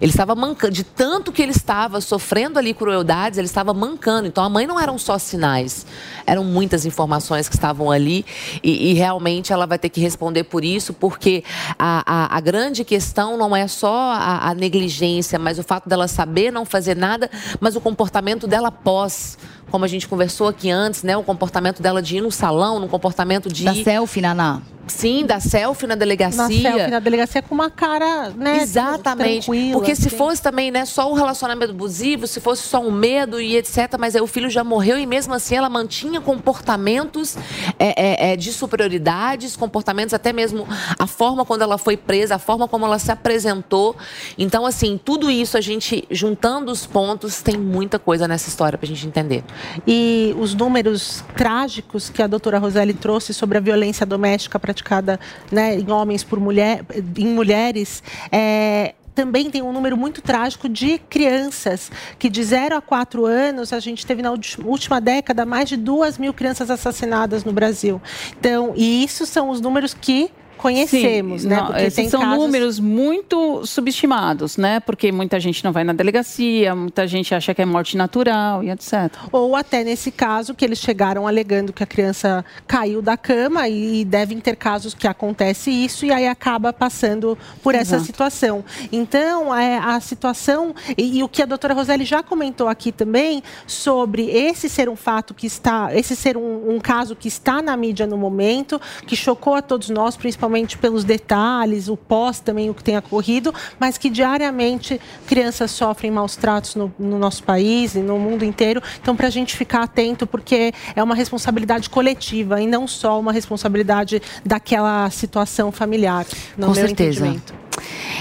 ele 0.03 0.11
estava 0.11 0.35
mancando, 0.35 0.73
de 0.73 0.83
tanto 0.83 1.31
que 1.31 1.41
ele 1.41 1.53
estava 1.53 2.01
sofrendo 2.01 2.59
ali 2.59 2.75
crueldades, 2.75 3.39
ele 3.39 3.47
estava 3.47 3.73
mancando. 3.73 4.27
Então 4.27 4.43
a 4.43 4.49
mãe 4.49 4.67
não 4.67 4.81
eram 4.81 4.99
só 4.99 5.17
sinais, 5.17 5.87
eram 6.27 6.43
muitas 6.43 6.85
informações 6.85 7.49
que 7.49 7.55
estavam 7.55 7.89
ali 7.89 8.27
e, 8.65 8.91
e 8.91 8.95
realmente 8.95 9.53
ela 9.53 9.65
vai 9.65 9.79
ter 9.79 9.89
que 9.89 10.01
responder 10.01 10.43
por 10.43 10.65
isso, 10.65 10.93
porque 10.93 11.45
a, 11.79 12.03
a, 12.05 12.37
a 12.37 12.41
grande 12.41 12.83
questão 12.85 13.37
não 13.37 13.55
é 13.55 13.69
só 13.69 14.11
a, 14.11 14.49
a 14.51 14.55
negligência, 14.55 15.39
mas 15.39 15.61
o 15.61 15.63
fato 15.63 15.89
dela 15.89 16.09
saber 16.09 16.51
não 16.51 16.65
fazer 16.65 16.97
nada, 16.97 17.31
mas 17.61 17.77
o 17.77 17.81
comportamento 17.81 18.49
dela 18.49 18.73
pós 18.73 19.39
como 19.71 19.87
a 19.87 19.89
gente 19.89 20.07
conversou 20.07 20.49
aqui 20.49 20.69
antes, 20.69 21.03
né? 21.03 21.17
O 21.17 21.23
comportamento 21.23 21.81
dela 21.81 22.03
de 22.03 22.19
ir 22.19 22.21
no 22.21 22.31
salão, 22.31 22.79
no 22.79 22.89
comportamento 22.89 23.49
de. 23.49 23.65
Da 23.65 23.75
selfie, 23.75 24.21
Naná. 24.21 24.61
Sim, 24.87 25.25
da 25.25 25.39
selfie 25.39 25.87
na 25.87 25.95
delegacia. 25.95 26.43
Na 26.43 26.49
selfie 26.49 26.91
na 26.91 26.99
delegacia 26.99 27.41
com 27.41 27.55
uma 27.55 27.71
cara, 27.71 28.31
né? 28.31 28.63
Exatamente. 28.63 29.47
Porque 29.73 29.95
se 29.95 30.09
assim. 30.09 30.17
fosse 30.17 30.43
também, 30.43 30.71
né, 30.71 30.85
só 30.85 31.11
o 31.11 31.15
relacionamento 31.15 31.73
abusivo, 31.73 32.27
se 32.27 32.41
fosse 32.41 32.63
só 32.63 32.81
um 32.81 32.91
medo 32.91 33.41
e 33.41 33.57
etc., 33.57 33.97
mas 33.99 34.17
aí 34.17 34.21
o 34.21 34.27
filho 34.27 34.51
já 34.51 34.65
morreu 34.65 34.99
e 34.99 35.07
mesmo 35.07 35.35
assim 35.35 35.55
ela 35.55 35.69
mantinha 35.69 36.21
comportamentos 36.21 37.37
é, 37.79 38.31
é, 38.31 38.33
é, 38.33 38.37
de 38.37 38.53
superioridades, 38.53 39.57
comportamentos 39.57 40.15
até 40.15 40.33
mesmo 40.33 40.67
a 40.99 41.07
forma 41.07 41.45
quando 41.45 41.63
ela 41.63 41.79
foi 41.79 41.97
presa, 41.97 42.35
a 42.35 42.39
forma 42.39 42.67
como 42.67 42.85
ela 42.85 42.99
se 42.99 43.13
apresentou. 43.13 43.97
Então, 44.37 44.67
assim, 44.67 45.01
tudo 45.03 45.31
isso 45.31 45.57
a 45.57 45.61
gente 45.61 46.05
juntando 46.11 46.73
os 46.73 46.87
pontos, 46.87 47.41
tem 47.41 47.57
muita 47.57 47.99
coisa 47.99 48.27
nessa 48.27 48.49
história 48.49 48.77
pra 48.77 48.87
gente 48.87 49.07
entender. 49.07 49.45
E 49.87 50.35
os 50.39 50.55
números 50.55 51.25
trágicos 51.37 52.11
que 52.11 52.23
a 52.23 52.27
doutora 52.27 52.59
Roseli 52.59 52.95
trouxe 52.95 53.33
sobre 53.33 53.59
a 53.59 53.61
violência 53.61 54.05
doméstica 54.05 54.59
praticada 54.73 55.21
né, 55.51 55.79
em 55.79 55.91
homens 55.91 56.25
por 56.25 56.41
mulher, 56.41 56.85
em 57.17 57.27
mulheres, 57.27 58.03
é, 58.31 58.95
também 59.15 59.51
tem 59.51 59.61
um 59.61 59.73
número 59.73 59.97
muito 59.97 60.23
trágico 60.23 60.69
de 60.69 60.99
crianças, 60.99 61.91
que 62.19 62.31
de 62.31 62.43
0 62.43 62.77
a 62.77 62.81
4 62.81 63.27
anos, 63.27 63.73
a 63.73 63.79
gente 63.79 64.07
teve 64.07 64.23
na 64.23 64.33
última 64.65 65.01
década 65.01 65.45
mais 65.45 65.69
de 65.69 65.77
2 65.77 66.17
mil 66.17 66.33
crianças 66.33 66.71
assassinadas 66.71 67.45
no 67.45 67.53
Brasil. 67.53 68.01
Então, 68.39 68.73
e 68.75 69.05
isso 69.05 69.27
são 69.27 69.51
os 69.51 69.61
números 69.61 69.93
que 69.93 70.31
conhecemos, 70.63 71.43
Sim, 71.43 71.49
né? 71.49 71.57
Não, 71.57 71.77
esses 71.77 72.09
são 72.09 72.21
casos... 72.21 72.39
números 72.39 72.79
muito 72.79 73.67
subestimados, 73.67 74.57
né? 74.57 74.79
Porque 74.79 75.11
muita 75.11 75.41
gente 75.41 75.65
não 75.65 75.73
vai 75.73 75.83
na 75.83 75.93
delegacia, 75.93 76.73
muita 76.73 77.05
gente 77.09 77.35
acha 77.35 77.53
que 77.53 77.61
é 77.61 77.67
morte 77.67 77.97
natural 77.97 78.63
e 78.63 78.71
etc. 78.71 79.13
Ou 79.33 79.57
até 79.57 79.83
nesse 79.83 80.13
caso 80.13 80.55
que 80.55 80.65
eles 80.65 80.79
chegaram 80.79 81.27
alegando 81.27 81.73
que 81.73 81.83
a 81.83 81.87
criança 81.87 82.45
caiu 82.65 83.03
da 83.03 83.17
cama 83.17 83.69
e 83.69 84.05
devem 84.05 84.39
ter 84.39 84.55
casos 84.55 84.95
que 84.95 85.09
acontece 85.09 85.69
isso 85.69 86.07
e 86.07 86.13
aí 86.13 86.29
acaba 86.29 86.73
passando 86.73 87.37
por 87.61 87.75
essa 87.75 87.97
Exato. 87.97 88.05
situação. 88.05 88.65
Então, 88.93 89.53
é, 89.53 89.79
a 89.79 89.99
situação 89.99 90.77
e, 90.97 91.19
e, 91.19 91.23
o 91.25 91.29
que 91.29 91.43
a 91.43 91.47
doutora 91.47 91.75
Roseli 91.75 92.05
já 92.05 92.23
comentou 92.23 92.69
aqui 92.69 92.93
também 92.93 93.43
sobre 93.67 94.31
esse 94.31 94.69
ser 94.69 94.89
um 94.89 94.95
fato 94.95 95.35
que 95.35 95.47
está, 95.49 95.93
esse 95.93 96.15
ser 96.15 96.37
um, 96.37 96.77
um 96.77 96.79
caso 96.79 97.17
que 97.17 97.27
está 97.27 97.61
na 97.61 97.77
mídia 97.77 98.07
no 98.07 98.17
momento, 98.17 98.81
que 99.09 99.17
chocou 99.17 99.57
a 99.57 99.63
todos 99.63 99.91
nós, 99.91 100.17
principalmente 100.17 100.52
principalmente 100.53 100.77
pelos 100.77 101.05
detalhes, 101.05 101.89
o 101.89 101.97
pós 101.97 102.39
também, 102.39 102.69
o 102.69 102.75
que 102.75 102.85
tem 102.85 102.97
ocorrido, 102.97 103.55
mas 103.81 103.97
que 103.97 104.11
diariamente 104.11 105.01
crianças 105.27 105.71
sofrem 105.71 106.11
maus 106.11 106.37
tratos 106.37 106.75
no, 106.75 106.93
no 106.99 107.19
nosso 107.19 107.43
país 107.43 107.95
e 107.95 108.01
no 108.01 108.19
mundo 108.19 108.45
inteiro. 108.45 108.83
Então, 109.01 109.17
para 109.17 109.29
a 109.29 109.31
gente 109.31 109.57
ficar 109.57 109.83
atento, 109.85 110.27
porque 110.27 110.75
é 110.95 111.03
uma 111.03 111.15
responsabilidade 111.15 111.89
coletiva 111.89 112.61
e 112.61 112.67
não 112.67 112.87
só 112.87 113.19
uma 113.19 113.33
responsabilidade 113.33 114.21
daquela 114.45 115.09
situação 115.11 115.73
familiar, 115.73 116.27
no 116.57 116.67
Com 116.67 116.75
certeza. 116.75 117.35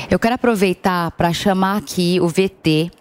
Eu 0.09 0.17
quero 0.17 0.35
aproveitar 0.35 1.11
para 1.11 1.33
chamar 1.33 1.77
aqui 1.77 2.19
o 2.21 2.27
VT 2.27 2.91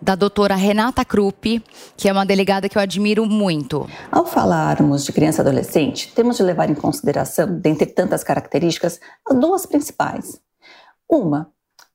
da 0.00 0.14
doutora 0.14 0.54
Renata 0.54 1.04
Krupp, 1.04 1.62
que 1.96 2.08
é 2.08 2.12
uma 2.12 2.24
delegada 2.24 2.68
que 2.68 2.78
eu 2.78 2.82
admiro 2.82 3.26
muito. 3.26 3.88
Ao 4.10 4.24
falarmos 4.24 5.04
de 5.04 5.12
criança 5.12 5.40
e 5.40 5.42
adolescente, 5.42 6.12
temos 6.14 6.36
de 6.36 6.42
levar 6.42 6.70
em 6.70 6.74
consideração, 6.74 7.58
dentre 7.60 7.86
tantas 7.86 8.24
características, 8.24 9.00
as 9.28 9.36
duas 9.38 9.66
principais. 9.66 10.40
Uma, 11.08 11.52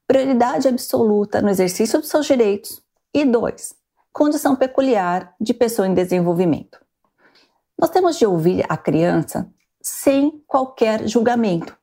prioridade 0.07 0.67
absoluta 0.67 1.41
no 1.41 1.49
exercício 1.49 1.99
dos 1.99 2.09
seus 2.09 2.25
direitos. 2.25 2.81
E 3.13 3.25
dois, 3.25 3.73
condição 4.13 4.55
peculiar 4.55 5.33
de 5.39 5.53
pessoa 5.53 5.87
em 5.87 5.93
desenvolvimento. 5.93 6.79
Nós 7.79 7.89
temos 7.89 8.17
de 8.17 8.25
ouvir 8.25 8.65
a 8.69 8.77
criança 8.77 9.49
sem 9.81 10.43
qualquer 10.47 11.07
julgamento. 11.07 11.75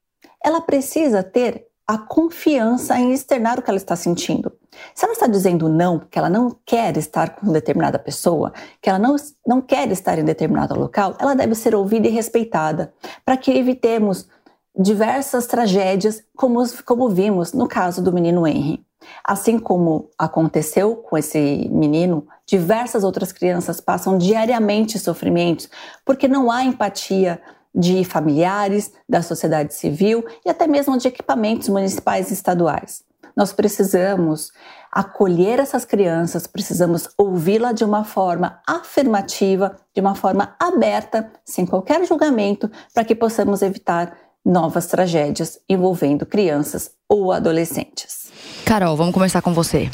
Ela 0.45 0.61
precisa 0.61 1.23
ter 1.23 1.67
a 1.87 1.99
confiança 1.99 2.99
em 2.99 3.13
externar 3.13 3.59
o 3.59 3.63
que 3.63 3.71
ela 3.71 3.77
está 3.77 3.97
sentindo. 3.97 4.53
Se 4.95 5.05
ela 5.05 5.13
está 5.13 5.27
dizendo 5.27 5.69
não, 5.69 5.99
que 5.99 6.19
ela 6.19 6.31
não 6.31 6.57
quer 6.65 6.97
estar 6.97 7.37
com 7.37 7.53
determinada 7.53 7.99
pessoa, 7.99 8.53
que 8.81 8.89
ela 8.89 8.99
não, 8.99 9.17
não 9.47 9.61
quer 9.61 9.91
estar 9.91 10.19
em 10.19 10.25
determinado 10.25 10.79
local, 10.79 11.17
ela 11.19 11.35
deve 11.35 11.55
ser 11.55 11.75
ouvida 11.75 12.09
e 12.09 12.11
respeitada, 12.11 12.93
para 13.25 13.37
que 13.37 13.51
evitemos 13.51 14.29
diversas 14.77 15.47
tragédias, 15.47 16.23
como, 16.35 16.63
como 16.85 17.09
vimos 17.09 17.53
no 17.53 17.69
caso 17.69 18.03
do 18.03 18.13
menino 18.13 18.47
Henry. 18.47 18.85
Assim 19.25 19.59
como 19.59 20.11
aconteceu 20.17 20.97
com 20.97 21.19
esse 21.19 21.69
menino, 21.71 22.27
diversas 22.47 23.05
outras 23.05 23.33
crianças 23.33 23.81
passam 23.81 24.17
diariamente 24.17 24.99
sofrimentos, 24.99 25.69
porque 26.05 26.29
não 26.29 26.51
há 26.51 26.65
empatia 26.65 27.41
de 27.75 28.05
familiares, 28.05 28.93
da 29.09 29.23
sociedade 29.23 29.75
civil 29.75 30.25
e 30.45 30.51
até 30.51 30.67
mesmo 30.67 30.97
de 30.97 31.09
equipamentos 31.09 31.69
municipais 31.69 32.31
e 32.31 32.35
estaduais. 32.35 33.03
Nós 33.37 33.53
precisamos 33.53 34.53
acolher 34.91 35.59
essas 35.59 35.85
crianças, 35.85 36.47
precisamos 36.47 37.09
ouvi-la 37.17 37.73
de 37.73 37.85
uma 37.85 38.05
forma 38.05 38.61
afirmativa, 38.67 39.77
de 39.95 40.01
uma 40.01 40.15
forma 40.15 40.55
aberta, 40.61 41.31
sem 41.45 41.65
qualquer 41.65 42.05
julgamento, 42.05 42.71
para 42.93 43.05
que 43.05 43.15
possamos 43.15 43.63
evitar 43.63 44.15
novas 44.45 44.87
tragédias 44.87 45.59
envolvendo 45.69 46.27
crianças 46.27 46.91
ou 47.09 47.33
adolescentes. 47.33 48.31
Carol, 48.65 48.97
vamos 48.97 49.15
começar 49.15 49.41
com 49.41 49.55
você. 49.55 49.91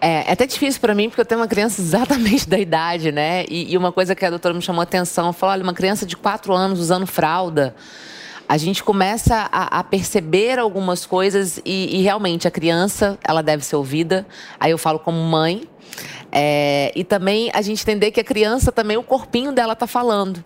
É, 0.00 0.28
é 0.28 0.32
até 0.32 0.46
difícil 0.46 0.80
para 0.80 0.94
mim, 0.94 1.08
porque 1.08 1.20
eu 1.20 1.24
tenho 1.24 1.40
uma 1.40 1.48
criança 1.48 1.80
exatamente 1.80 2.46
da 2.50 2.58
idade, 2.58 3.10
né? 3.10 3.44
E, 3.48 3.72
e 3.72 3.76
uma 3.78 3.90
coisa 3.90 4.14
que 4.14 4.24
a 4.24 4.30
doutora 4.30 4.54
me 4.54 4.62
chamou 4.62 4.80
a 4.80 4.84
atenção, 4.84 5.32
falou, 5.32 5.52
olha, 5.52 5.62
uma 5.62 5.74
criança 5.74 6.06
de 6.06 6.16
4 6.16 6.54
anos 6.54 6.78
usando 6.80 7.06
fralda, 7.06 7.74
a 8.48 8.56
gente 8.56 8.82
começa 8.82 9.48
a, 9.50 9.78
a 9.78 9.84
perceber 9.84 10.58
algumas 10.58 11.04
coisas 11.04 11.60
e, 11.64 11.98
e, 11.98 12.02
realmente 12.02 12.46
a 12.46 12.50
criança, 12.50 13.18
ela 13.24 13.42
deve 13.42 13.64
ser 13.64 13.76
ouvida. 13.76 14.26
Aí 14.58 14.70
eu 14.70 14.78
falo 14.78 14.98
como 14.98 15.18
mãe, 15.18 15.68
é, 16.32 16.92
e 16.94 17.04
também 17.04 17.50
a 17.54 17.62
gente 17.62 17.82
entender 17.82 18.10
que 18.10 18.20
a 18.20 18.24
criança 18.24 18.70
também, 18.70 18.96
o 18.96 19.02
corpinho 19.02 19.52
dela 19.52 19.72
está 19.72 19.86
falando. 19.86 20.44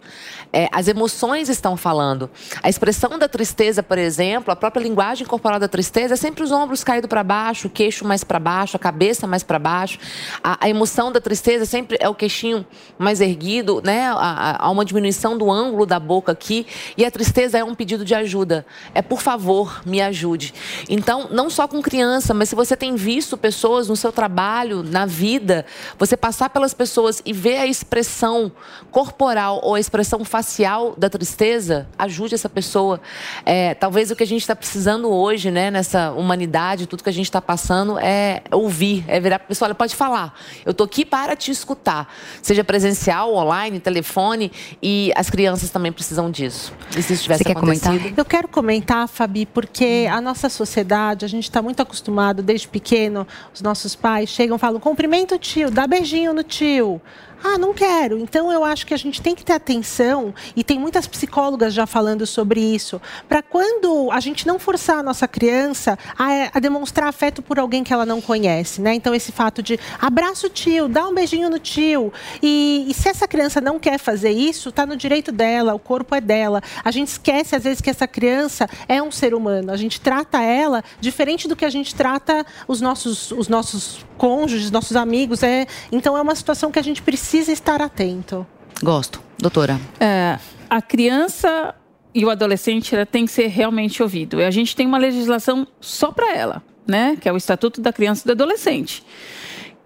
É, 0.52 0.68
as 0.72 0.88
emoções 0.88 1.48
estão 1.48 1.76
falando. 1.76 2.28
A 2.62 2.68
expressão 2.68 3.18
da 3.18 3.28
tristeza, 3.28 3.82
por 3.82 3.98
exemplo, 3.98 4.52
a 4.52 4.56
própria 4.56 4.82
linguagem 4.82 5.26
corporal 5.26 5.60
da 5.60 5.68
tristeza 5.68 6.14
é 6.14 6.16
sempre 6.16 6.42
os 6.42 6.50
ombros 6.50 6.82
caídos 6.82 7.08
para 7.08 7.22
baixo, 7.22 7.68
o 7.68 7.70
queixo 7.70 8.04
mais 8.04 8.24
para 8.24 8.38
baixo, 8.40 8.76
a 8.76 8.80
cabeça 8.80 9.26
mais 9.26 9.42
para 9.44 9.58
baixo. 9.58 9.98
A, 10.42 10.64
a, 10.64 10.68
emoção 10.68 11.12
da 11.12 11.20
tristeza 11.20 11.64
sempre 11.64 11.96
é 12.00 12.08
o 12.08 12.14
queixinho 12.14 12.66
mais 12.98 13.20
erguido, 13.20 13.80
né? 13.84 14.12
Há, 14.12 14.68
uma 14.70 14.84
diminuição 14.84 15.38
do 15.38 15.50
ângulo 15.50 15.86
da 15.86 16.00
boca 16.00 16.32
aqui. 16.32 16.66
E 16.96 17.04
a 17.04 17.10
tristeza 17.10 17.58
é 17.58 17.64
um 17.64 17.74
pedido 17.74 18.04
de 18.04 18.14
ajuda. 18.14 18.66
É 18.94 19.02
por 19.02 19.20
favor, 19.20 19.82
me 19.86 20.00
ajude. 20.00 20.52
Então, 20.88 21.28
não 21.30 21.48
só 21.48 21.68
com 21.68 21.80
criança, 21.80 22.34
mas 22.34 22.48
se 22.48 22.54
você 22.54 22.76
tem 22.76 22.96
visto 22.96 23.36
pessoas 23.36 23.88
no 23.88 23.96
seu 23.96 24.10
trabalho, 24.10 24.82
na 24.82 25.06
vida, 25.06 25.29
vida, 25.30 25.64
você 25.96 26.16
passar 26.16 26.50
pelas 26.50 26.74
pessoas 26.74 27.22
e 27.24 27.32
ver 27.32 27.58
a 27.58 27.66
expressão 27.66 28.50
corporal 28.90 29.60
ou 29.62 29.76
a 29.76 29.80
expressão 29.80 30.24
facial 30.24 30.94
da 30.98 31.08
tristeza, 31.08 31.86
ajude 31.96 32.34
essa 32.34 32.48
pessoa. 32.48 33.00
É, 33.46 33.74
talvez 33.74 34.10
o 34.10 34.16
que 34.16 34.24
a 34.24 34.26
gente 34.26 34.40
está 34.40 34.56
precisando 34.56 35.08
hoje, 35.08 35.48
né, 35.52 35.70
nessa 35.70 36.10
humanidade, 36.10 36.88
tudo 36.88 37.04
que 37.04 37.08
a 37.08 37.12
gente 37.12 37.26
está 37.26 37.40
passando, 37.40 37.96
é 38.00 38.42
ouvir, 38.50 39.04
é 39.06 39.20
virar 39.20 39.38
para 39.38 39.46
a 39.46 39.48
pessoa, 39.48 39.68
olha, 39.68 39.74
pode 39.74 39.94
falar. 39.94 40.34
Eu 40.66 40.72
estou 40.72 40.84
aqui 40.84 41.04
para 41.04 41.36
te 41.36 41.52
escutar, 41.52 42.12
seja 42.42 42.64
presencial, 42.64 43.32
online, 43.32 43.78
telefone, 43.78 44.50
e 44.82 45.12
as 45.14 45.30
crianças 45.30 45.70
também 45.70 45.92
precisam 45.92 46.28
disso. 46.28 46.72
E 46.96 47.02
se 47.02 47.12
isso 47.12 47.22
tivesse 47.22 47.44
Você 47.44 47.52
acontecido? 47.52 47.98
comentar? 47.98 48.18
Eu 48.18 48.24
quero 48.24 48.48
comentar, 48.48 49.06
Fabi, 49.06 49.46
porque 49.46 50.08
a 50.10 50.20
nossa 50.20 50.48
sociedade, 50.48 51.24
a 51.24 51.28
gente 51.28 51.44
está 51.44 51.62
muito 51.62 51.80
acostumado 51.80 52.42
desde 52.42 52.66
pequeno, 52.66 53.26
os 53.54 53.62
nossos 53.62 53.94
pais 53.94 54.28
chegam 54.28 54.56
e 54.56 54.58
falam: 54.58 54.80
cumprimenta 55.20 55.34
o 55.34 55.38
tio, 55.38 55.70
dá 55.70 55.86
beijinho 55.86 56.32
no 56.32 56.42
tio. 56.42 57.00
Ah, 57.42 57.56
não 57.56 57.72
quero. 57.72 58.18
Então 58.18 58.52
eu 58.52 58.62
acho 58.62 58.86
que 58.86 58.92
a 58.92 58.96
gente 58.96 59.22
tem 59.22 59.34
que 59.34 59.44
ter 59.44 59.54
atenção, 59.54 60.34
e 60.54 60.62
tem 60.62 60.78
muitas 60.78 61.06
psicólogas 61.06 61.72
já 61.72 61.86
falando 61.86 62.26
sobre 62.26 62.60
isso, 62.60 63.00
para 63.28 63.42
quando 63.42 64.10
a 64.12 64.20
gente 64.20 64.46
não 64.46 64.58
forçar 64.58 64.98
a 64.98 65.02
nossa 65.02 65.26
criança 65.26 65.98
a, 66.18 66.50
a 66.52 66.60
demonstrar 66.60 67.08
afeto 67.08 67.40
por 67.40 67.58
alguém 67.58 67.82
que 67.82 67.92
ela 67.92 68.04
não 68.04 68.20
conhece, 68.20 68.80
né? 68.82 68.94
Então 68.94 69.14
esse 69.14 69.32
fato 69.32 69.62
de 69.62 69.80
abraça 69.98 70.46
o 70.46 70.50
tio, 70.50 70.86
dá 70.86 71.06
um 71.08 71.14
beijinho 71.14 71.48
no 71.48 71.58
tio. 71.58 72.12
E, 72.42 72.86
e 72.88 72.94
se 72.94 73.08
essa 73.08 73.26
criança 73.26 73.60
não 73.60 73.78
quer 73.78 73.98
fazer 73.98 74.30
isso, 74.30 74.68
está 74.68 74.84
no 74.84 74.96
direito 74.96 75.32
dela, 75.32 75.74
o 75.74 75.78
corpo 75.78 76.14
é 76.14 76.20
dela. 76.20 76.62
A 76.84 76.90
gente 76.90 77.08
esquece 77.08 77.56
às 77.56 77.64
vezes 77.64 77.80
que 77.80 77.88
essa 77.88 78.06
criança 78.06 78.68
é 78.86 79.02
um 79.02 79.10
ser 79.10 79.32
humano. 79.34 79.72
A 79.72 79.76
gente 79.76 79.98
trata 80.00 80.42
ela 80.42 80.84
diferente 81.00 81.48
do 81.48 81.56
que 81.56 81.64
a 81.64 81.70
gente 81.70 81.94
trata 81.94 82.44
os 82.68 82.82
nossos, 82.82 83.30
os 83.32 83.48
nossos 83.48 84.04
cônjuges, 84.18 84.70
nossos 84.70 84.96
amigos. 84.96 85.42
É, 85.42 85.66
então 85.90 86.16
é 86.16 86.20
uma 86.20 86.34
situação 86.34 86.70
que 86.70 86.78
a 86.78 86.82
gente 86.82 87.00
precisa 87.00 87.29
estar 87.38 87.80
atento. 87.82 88.46
Gosto. 88.82 89.20
Doutora. 89.38 89.80
É, 89.98 90.38
a 90.68 90.82
criança 90.82 91.74
e 92.14 92.24
o 92.24 92.30
adolescente 92.30 92.94
ela 92.94 93.06
tem 93.06 93.26
que 93.26 93.32
ser 93.32 93.46
realmente 93.46 94.02
ouvido. 94.02 94.40
E 94.40 94.44
a 94.44 94.50
gente 94.50 94.74
tem 94.74 94.86
uma 94.86 94.98
legislação 94.98 95.66
só 95.80 96.10
para 96.10 96.34
ela, 96.34 96.62
né? 96.86 97.16
Que 97.20 97.28
é 97.28 97.32
o 97.32 97.36
Estatuto 97.36 97.80
da 97.80 97.92
Criança 97.92 98.22
e 98.24 98.26
do 98.26 98.32
Adolescente. 98.32 99.04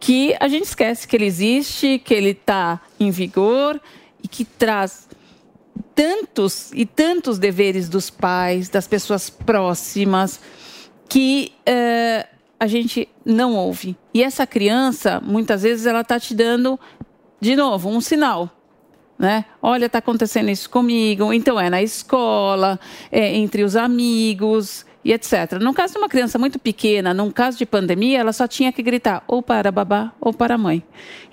Que 0.01 0.35
a 0.41 0.49
gente 0.49 0.65
esquece 0.65 1.07
que 1.07 1.17
ele 1.17 1.27
existe, 1.27 1.99
que 1.99 2.13
ele 2.13 2.31
está 2.31 2.81
em 2.99 3.11
vigor 3.11 3.81
e 4.23 4.29
que 4.29 4.45
traz 4.45 5.09
tantos 5.95 6.71
e 6.73 6.85
tantos 6.85 7.39
deveres 7.39 7.89
dos 7.89 8.11
pais, 8.11 8.69
das 8.69 8.87
pessoas 8.87 9.31
próximas, 9.31 10.41
que 11.09 11.53
é, 11.65 12.27
a 12.59 12.67
gente 12.67 13.09
não 13.25 13.55
ouve. 13.55 13.97
E 14.13 14.23
essa 14.23 14.47
criança, 14.47 15.21
muitas 15.21 15.63
vezes, 15.63 15.87
ela 15.87 16.01
está 16.01 16.19
te 16.19 16.35
dando, 16.35 16.79
de 17.45 17.55
novo, 17.55 17.91
um 17.91 18.01
sinal. 18.01 18.49
Né? 19.19 19.45
Olha, 19.61 19.85
está 19.85 19.99
acontecendo 19.99 20.51
isso 20.51 20.71
comigo. 20.71 21.31
Então, 21.31 21.61
é 21.61 21.69
na 21.69 21.83
escola, 21.83 22.81
é 23.13 23.37
entre 23.37 23.63
os 23.63 23.77
amigos 23.77 24.87
e 25.05 25.13
etc. 25.13 25.61
No 25.61 25.75
caso 25.75 25.93
de 25.93 25.99
uma 25.99 26.09
criança 26.09 26.39
muito 26.39 26.59
pequena, 26.59 27.13
num 27.13 27.31
caso 27.31 27.59
de 27.59 27.67
pandemia, 27.67 28.19
ela 28.19 28.33
só 28.33 28.49
tinha 28.49 28.73
que 28.73 28.83
gritar 28.83 29.23
ou 29.29 29.43
para 29.43 29.69
a 29.69 29.73
babá 29.73 30.11
ou 30.19 30.33
para 30.33 30.55
a 30.55 30.59
mãe. 30.59 30.83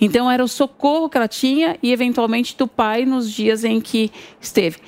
Então, 0.02 0.30
era 0.30 0.44
o 0.44 0.50
socorro 0.50 1.10
que 1.10 1.18
ela 1.18 1.30
tinha 1.30 1.78
e, 1.82 1.94
eventualmente, 1.94 2.58
do 2.58 2.68
pai 2.68 3.06
nos 3.06 3.32
dias 3.32 3.64
em 3.64 3.80
que 3.80 4.12
esteve. 4.42 4.80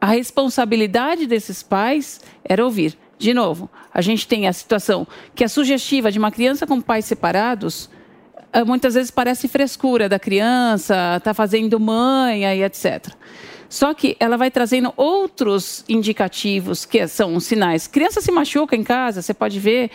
A 0.00 0.06
responsabilidade 0.06 1.26
desses 1.26 1.64
pais 1.64 2.20
era 2.44 2.64
ouvir. 2.64 2.96
De 3.18 3.34
novo, 3.34 3.68
a 3.92 4.00
gente 4.00 4.26
tem 4.26 4.46
a 4.46 4.52
situação 4.52 5.04
que 5.34 5.42
é 5.42 5.48
sugestiva 5.48 6.12
de 6.12 6.18
uma 6.18 6.30
criança 6.30 6.64
com 6.64 6.80
pais 6.80 7.04
separados, 7.06 7.90
muitas 8.66 8.94
vezes 8.94 9.10
parece 9.10 9.48
frescura 9.48 10.08
da 10.08 10.18
criança, 10.18 11.16
está 11.16 11.32
fazendo 11.32 11.78
manha 11.78 12.54
e 12.54 12.62
etc. 12.62 13.08
Só 13.68 13.94
que 13.94 14.16
ela 14.18 14.36
vai 14.36 14.50
trazendo 14.50 14.92
outros 14.96 15.84
indicativos 15.88 16.84
que 16.84 17.06
são 17.06 17.38
sinais. 17.38 17.86
Criança 17.86 18.20
se 18.20 18.32
machuca 18.32 18.74
em 18.74 18.82
casa, 18.82 19.22
você 19.22 19.32
pode 19.32 19.60
ver, 19.60 19.90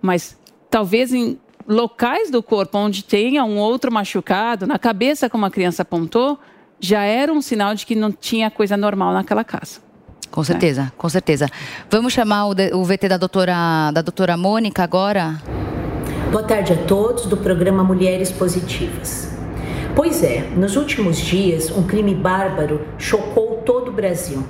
mas 0.00 0.38
talvez 0.70 1.12
em 1.12 1.38
locais 1.66 2.30
do 2.30 2.42
corpo 2.42 2.78
onde 2.78 3.04
tenha 3.04 3.44
um 3.44 3.58
outro 3.58 3.92
machucado, 3.92 4.66
na 4.66 4.78
cabeça 4.78 5.28
como 5.28 5.44
a 5.44 5.50
criança 5.50 5.82
apontou, 5.82 6.38
já 6.80 7.02
era 7.02 7.30
um 7.30 7.42
sinal 7.42 7.74
de 7.74 7.84
que 7.84 7.94
não 7.94 8.10
tinha 8.10 8.50
coisa 8.50 8.76
normal 8.76 9.12
naquela 9.12 9.44
casa. 9.44 9.80
Com 10.30 10.42
certeza, 10.42 10.92
com 10.96 11.08
certeza. 11.08 11.48
Vamos 11.90 12.12
chamar 12.12 12.46
o 12.46 12.84
VT 12.84 13.08
da 13.08 13.16
doutora, 13.16 13.90
da 13.92 14.00
doutora 14.00 14.36
Mônica 14.36 14.82
agora? 14.82 15.40
Boa 16.30 16.42
tarde 16.42 16.74
a 16.74 16.76
todos 16.76 17.24
do 17.24 17.38
programa 17.38 17.82
Mulheres 17.82 18.30
Positivas. 18.30 19.34
Pois 19.96 20.22
é, 20.22 20.46
nos 20.54 20.76
últimos 20.76 21.16
dias, 21.16 21.70
um 21.70 21.84
crime 21.84 22.14
bárbaro 22.14 22.82
chocou 22.98 23.62
todo 23.64 23.88
o 23.88 23.92
Brasil. 23.92 24.44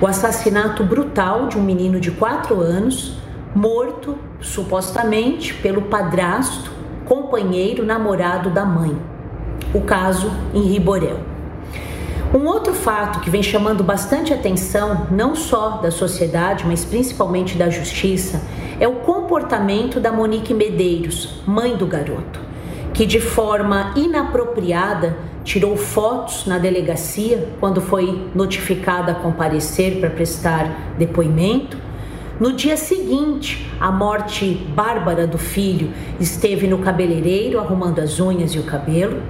O 0.00 0.06
assassinato 0.06 0.84
brutal 0.84 1.48
de 1.48 1.58
um 1.58 1.62
menino 1.64 1.98
de 1.98 2.12
4 2.12 2.60
anos, 2.60 3.18
morto 3.52 4.16
supostamente 4.40 5.52
pelo 5.54 5.82
padrasto, 5.82 6.70
companheiro, 7.06 7.84
namorado 7.84 8.48
da 8.50 8.64
mãe. 8.64 8.96
O 9.74 9.80
caso 9.80 10.30
em 10.54 10.62
Riborel. 10.62 11.33
Um 12.34 12.48
outro 12.48 12.74
fato 12.74 13.20
que 13.20 13.30
vem 13.30 13.44
chamando 13.44 13.84
bastante 13.84 14.34
atenção, 14.34 15.06
não 15.08 15.36
só 15.36 15.76
da 15.76 15.92
sociedade, 15.92 16.64
mas 16.66 16.84
principalmente 16.84 17.56
da 17.56 17.70
justiça, 17.70 18.42
é 18.80 18.88
o 18.88 18.96
comportamento 18.96 20.00
da 20.00 20.10
Monique 20.10 20.52
Medeiros, 20.52 21.40
mãe 21.46 21.76
do 21.76 21.86
garoto, 21.86 22.40
que 22.92 23.06
de 23.06 23.20
forma 23.20 23.92
inapropriada 23.94 25.16
tirou 25.44 25.76
fotos 25.76 26.44
na 26.44 26.58
delegacia 26.58 27.50
quando 27.60 27.80
foi 27.80 28.28
notificada 28.34 29.12
a 29.12 29.14
comparecer 29.14 30.00
para 30.00 30.10
prestar 30.10 30.96
depoimento. 30.98 31.78
No 32.40 32.52
dia 32.52 32.76
seguinte, 32.76 33.70
a 33.78 33.92
morte 33.92 34.54
bárbara 34.74 35.24
do 35.24 35.38
filho 35.38 35.92
esteve 36.18 36.66
no 36.66 36.78
cabeleireiro 36.78 37.60
arrumando 37.60 38.00
as 38.00 38.18
unhas 38.18 38.50
e 38.56 38.58
o 38.58 38.64
cabelo. 38.64 39.22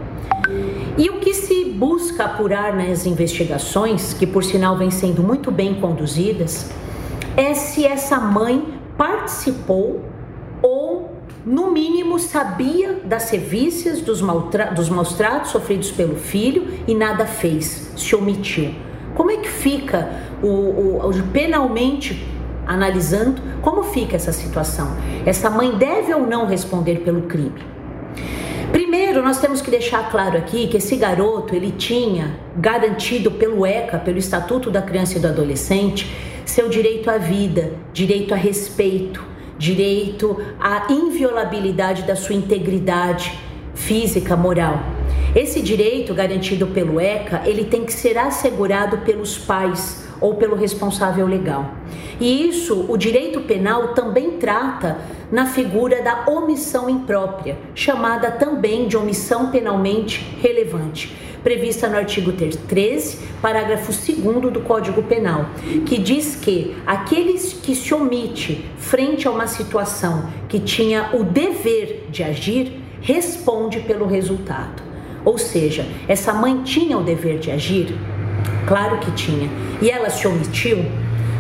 E 0.96 1.11
o 1.11 1.18
que 1.18 1.35
se 1.35 1.64
busca 1.64 2.24
apurar 2.24 2.74
nas 2.76 3.04
investigações, 3.04 4.14
que 4.14 4.26
por 4.26 4.44
sinal 4.44 4.76
vêm 4.76 4.90
sendo 4.90 5.22
muito 5.22 5.50
bem 5.50 5.74
conduzidas, 5.80 6.70
é 7.37 7.52
se 7.52 7.85
essa 7.85 8.18
mãe 8.20 8.78
participou 8.96 10.02
ou, 10.62 11.11
no 11.44 11.72
mínimo, 11.72 12.18
sabia 12.20 13.00
das 13.04 13.24
sevícias, 13.24 14.00
dos, 14.00 14.20
dos 14.76 14.88
maus 14.88 15.14
tratos 15.14 15.50
sofridos 15.50 15.90
pelo 15.90 16.14
filho 16.14 16.68
e 16.87 16.94
nada 16.94 17.26
fez, 17.26 17.92
se 17.96 18.14
omitiu. 18.14 18.72
Como 19.16 19.30
é 19.33 19.37
que 19.38 19.48
fica, 19.48 20.09
o, 20.42 20.46
o, 20.46 21.09
o- 21.11 21.22
penalmente 21.33 22.24
analisando, 22.66 23.42
como 23.62 23.83
fica 23.83 24.14
essa 24.16 24.33
situação? 24.33 24.96
Essa 25.26 25.50
mãe 25.50 25.76
deve 25.76 26.14
ou 26.14 26.24
não 26.26 26.46
responder 26.46 27.00
pelo 27.00 27.22
crime? 27.22 27.74
Primeiro, 28.74 29.22
nós 29.22 29.38
temos 29.38 29.62
que 29.62 29.70
deixar 29.70 30.10
claro 30.10 30.37
aqui 30.37 30.66
que 30.66 30.78
esse 30.78 30.96
garoto, 30.96 31.54
ele 31.54 31.70
tinha 31.70 32.37
garantido 32.56 33.30
pelo 33.30 33.64
ECA, 33.64 34.00
pelo 34.00 34.18
Estatuto 34.18 34.68
da 34.68 34.82
Criança 34.82 35.16
e 35.16 35.20
do 35.20 35.28
Adolescente, 35.28 36.12
seu 36.44 36.68
direito 36.68 37.08
à 37.08 37.16
vida, 37.16 37.72
direito 37.92 38.34
a 38.34 38.37
respeito, 38.37 39.24
direito 39.56 40.42
à 40.58 40.92
inviolabilidade 40.92 42.02
da 42.02 42.16
sua 42.16 42.34
integridade 42.34 43.38
física, 43.76 44.37
moral. 44.37 44.80
Esse 45.37 45.62
direito 45.62 46.12
garantido 46.12 46.66
pelo 46.66 46.98
ECA, 46.98 47.42
ele 47.46 47.66
tem 47.66 47.84
que 47.84 47.92
ser 47.92 48.18
assegurado 48.18 48.98
pelos 48.98 49.38
pais 49.38 50.03
ou 50.20 50.35
pelo 50.35 50.57
responsável 50.57 51.27
legal. 51.27 51.70
E 52.20 52.48
isso, 52.48 52.87
o 52.88 52.96
direito 52.96 53.40
penal 53.40 53.88
também 53.88 54.33
trata 54.33 54.98
na 55.31 55.46
figura 55.46 56.03
da 56.03 56.24
omissão 56.29 56.88
imprópria, 56.88 57.57
chamada 57.74 58.31
também 58.31 58.87
de 58.87 58.96
omissão 58.96 59.50
penalmente 59.50 60.20
relevante, 60.40 61.14
prevista 61.42 61.88
no 61.88 61.96
artigo 61.96 62.33
13, 62.33 63.18
parágrafo 63.42 63.92
2 63.92 64.53
do 64.53 64.61
Código 64.61 65.03
Penal, 65.03 65.46
que 65.85 65.98
diz 65.98 66.37
que 66.37 66.77
aqueles 66.87 67.53
que 67.53 67.74
se 67.74 67.92
omite 67.92 68.64
frente 68.79 69.27
a 69.27 69.31
uma 69.31 69.46
situação 69.46 70.31
que 70.48 70.59
tinha 70.59 71.11
o 71.12 71.24
dever 71.24 72.07
de 72.11 72.22
agir, 72.22 72.81
responde 73.00 73.81
pelo 73.81 74.07
resultado. 74.07 74.83
Ou 75.24 75.37
seja, 75.37 75.87
essa 76.07 76.33
mãe 76.33 76.62
tinha 76.62 76.96
o 76.98 77.03
dever 77.03 77.38
de 77.38 77.50
agir? 77.50 77.94
Claro 78.66 78.98
que 78.98 79.11
tinha. 79.12 79.48
E 79.80 79.90
ela 79.90 80.11
se 80.11 80.26
omitiu? 80.26 80.85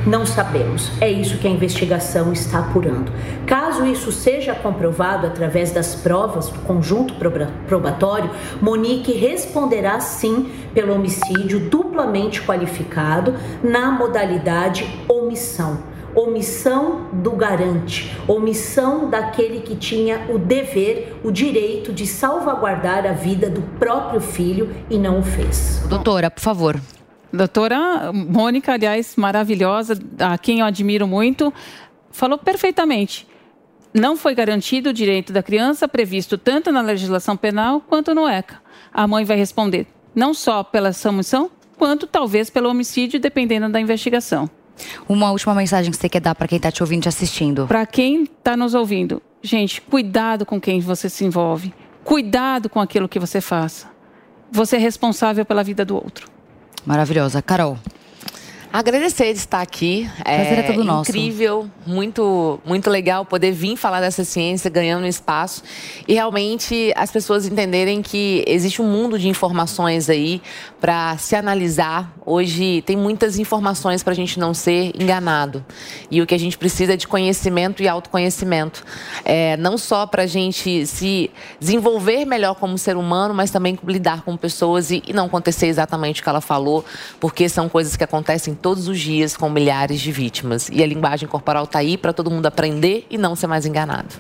Não 0.06 0.26
sabemos. 0.26 0.92
É 1.00 1.10
isso 1.10 1.38
que 1.38 1.46
a 1.48 1.50
investigação 1.50 2.30
está 2.30 2.58
apurando. 2.58 3.10
Caso 3.46 3.86
isso 3.86 4.12
seja 4.12 4.54
comprovado 4.54 5.26
através 5.26 5.70
das 5.72 5.94
provas 5.94 6.50
do 6.50 6.58
conjunto 6.60 7.14
proba- 7.14 7.48
probatório, 7.66 8.28
Monique 8.60 9.12
responderá 9.12 9.98
sim 10.00 10.50
pelo 10.74 10.92
homicídio 10.94 11.58
duplamente 11.70 12.42
qualificado 12.42 13.34
na 13.62 13.90
modalidade 13.90 14.86
omissão. 15.08 15.78
Omissão 16.14 17.08
do 17.12 17.32
garante, 17.32 18.16
omissão 18.28 19.08
daquele 19.10 19.60
que 19.60 19.76
tinha 19.76 20.26
o 20.30 20.38
dever, 20.38 21.16
o 21.24 21.30
direito 21.30 21.92
de 21.92 22.06
salvaguardar 22.06 23.06
a 23.06 23.12
vida 23.12 23.50
do 23.50 23.62
próprio 23.78 24.20
filho 24.20 24.74
e 24.88 24.98
não 24.98 25.20
o 25.20 25.22
fez. 25.22 25.84
Doutora, 25.88 26.30
por 26.30 26.40
favor. 26.40 26.80
Doutora 27.32 28.12
Mônica, 28.12 28.72
aliás, 28.72 29.16
maravilhosa, 29.16 29.98
a 30.20 30.38
quem 30.38 30.60
eu 30.60 30.66
admiro 30.66 31.06
muito, 31.06 31.52
falou 32.10 32.38
perfeitamente. 32.38 33.26
Não 33.92 34.16
foi 34.16 34.34
garantido 34.34 34.90
o 34.90 34.92
direito 34.92 35.32
da 35.32 35.42
criança 35.42 35.88
previsto 35.88 36.38
tanto 36.38 36.70
na 36.70 36.80
legislação 36.80 37.36
penal 37.36 37.80
quanto 37.80 38.14
no 38.14 38.28
ECA. 38.28 38.60
A 38.92 39.06
mãe 39.06 39.24
vai 39.24 39.36
responder 39.36 39.86
não 40.14 40.32
só 40.32 40.62
pela 40.62 40.92
omissão, 41.08 41.50
quanto 41.76 42.06
talvez 42.06 42.48
pelo 42.48 42.70
homicídio, 42.70 43.18
dependendo 43.18 43.68
da 43.68 43.80
investigação. 43.80 44.48
Uma 45.08 45.30
última 45.30 45.54
mensagem 45.54 45.90
que 45.90 45.96
você 45.96 46.08
quer 46.08 46.20
dar 46.20 46.34
para 46.34 46.48
quem 46.48 46.56
está 46.56 46.70
te 46.70 46.82
ouvindo 46.82 47.00
e 47.00 47.02
te 47.02 47.08
assistindo. 47.08 47.66
Para 47.66 47.86
quem 47.86 48.24
está 48.24 48.56
nos 48.56 48.74
ouvindo, 48.74 49.22
gente, 49.42 49.80
cuidado 49.80 50.44
com 50.44 50.60
quem 50.60 50.80
você 50.80 51.08
se 51.08 51.24
envolve. 51.24 51.72
Cuidado 52.02 52.68
com 52.68 52.80
aquilo 52.80 53.08
que 53.08 53.18
você 53.18 53.40
faça. 53.40 53.88
Você 54.52 54.76
é 54.76 54.78
responsável 54.78 55.44
pela 55.44 55.64
vida 55.64 55.84
do 55.84 55.94
outro. 55.94 56.28
Maravilhosa. 56.84 57.40
Carol. 57.40 57.78
Agradecer 58.74 59.32
de 59.32 59.38
estar 59.38 59.60
aqui. 59.60 60.10
Prazer 60.20 60.58
é, 60.58 60.58
é 60.58 60.62
todo 60.64 60.82
nosso. 60.82 61.08
Incrível, 61.08 61.70
muito, 61.86 62.58
muito 62.64 62.90
legal 62.90 63.24
poder 63.24 63.52
vir 63.52 63.76
falar 63.76 64.00
dessa 64.00 64.24
ciência, 64.24 64.68
ganhando 64.68 65.06
espaço 65.06 65.62
e 66.08 66.14
realmente 66.14 66.92
as 66.96 67.08
pessoas 67.08 67.46
entenderem 67.46 68.02
que 68.02 68.42
existe 68.48 68.82
um 68.82 68.88
mundo 68.90 69.16
de 69.16 69.28
informações 69.28 70.10
aí 70.10 70.42
para 70.80 71.16
se 71.18 71.36
analisar. 71.36 72.12
Hoje 72.26 72.82
tem 72.82 72.96
muitas 72.96 73.38
informações 73.38 74.02
para 74.02 74.12
a 74.12 74.16
gente 74.16 74.40
não 74.40 74.52
ser 74.52 74.90
enganado 75.00 75.64
e 76.10 76.20
o 76.20 76.26
que 76.26 76.34
a 76.34 76.38
gente 76.38 76.58
precisa 76.58 76.94
é 76.94 76.96
de 76.96 77.06
conhecimento 77.06 77.80
e 77.80 77.86
autoconhecimento, 77.86 78.82
é, 79.24 79.56
não 79.56 79.78
só 79.78 80.04
para 80.04 80.24
a 80.24 80.26
gente 80.26 80.84
se 80.84 81.30
desenvolver 81.60 82.24
melhor 82.24 82.56
como 82.56 82.76
ser 82.76 82.96
humano, 82.96 83.32
mas 83.34 83.52
também 83.52 83.78
lidar 83.86 84.22
com 84.22 84.36
pessoas 84.36 84.90
e, 84.90 85.00
e 85.06 85.12
não 85.12 85.26
acontecer 85.26 85.68
exatamente 85.68 86.20
o 86.20 86.24
que 86.24 86.28
ela 86.28 86.40
falou, 86.40 86.84
porque 87.20 87.48
são 87.48 87.68
coisas 87.68 87.94
que 87.94 88.02
acontecem 88.02 88.52
todos 88.64 88.88
os 88.88 88.98
dias 88.98 89.36
com 89.36 89.50
milhares 89.50 90.00
de 90.00 90.10
vítimas. 90.10 90.70
E 90.72 90.82
a 90.82 90.86
linguagem 90.86 91.28
corporal 91.28 91.64
está 91.64 91.80
aí 91.80 91.98
para 91.98 92.14
todo 92.14 92.30
mundo 92.30 92.46
aprender 92.46 93.06
e 93.10 93.18
não 93.18 93.36
ser 93.36 93.46
mais 93.46 93.66
enganado. 93.66 94.14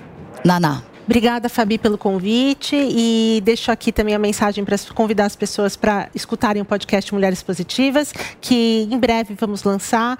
Naná. 0.44 0.82
Obrigada, 1.06 1.48
Fabi, 1.48 1.78
pelo 1.78 1.96
convite 1.96 2.76
e 2.76 3.40
deixo 3.42 3.72
aqui 3.72 3.90
também 3.90 4.14
a 4.14 4.18
mensagem 4.18 4.62
para 4.62 4.76
convidar 4.94 5.24
as 5.24 5.34
pessoas 5.34 5.76
para 5.76 6.10
escutarem 6.14 6.60
o 6.60 6.64
podcast 6.64 7.12
Mulheres 7.14 7.42
Positivas, 7.42 8.12
que 8.38 8.86
em 8.90 8.98
breve 8.98 9.34
vamos 9.34 9.64
lançar 9.64 10.18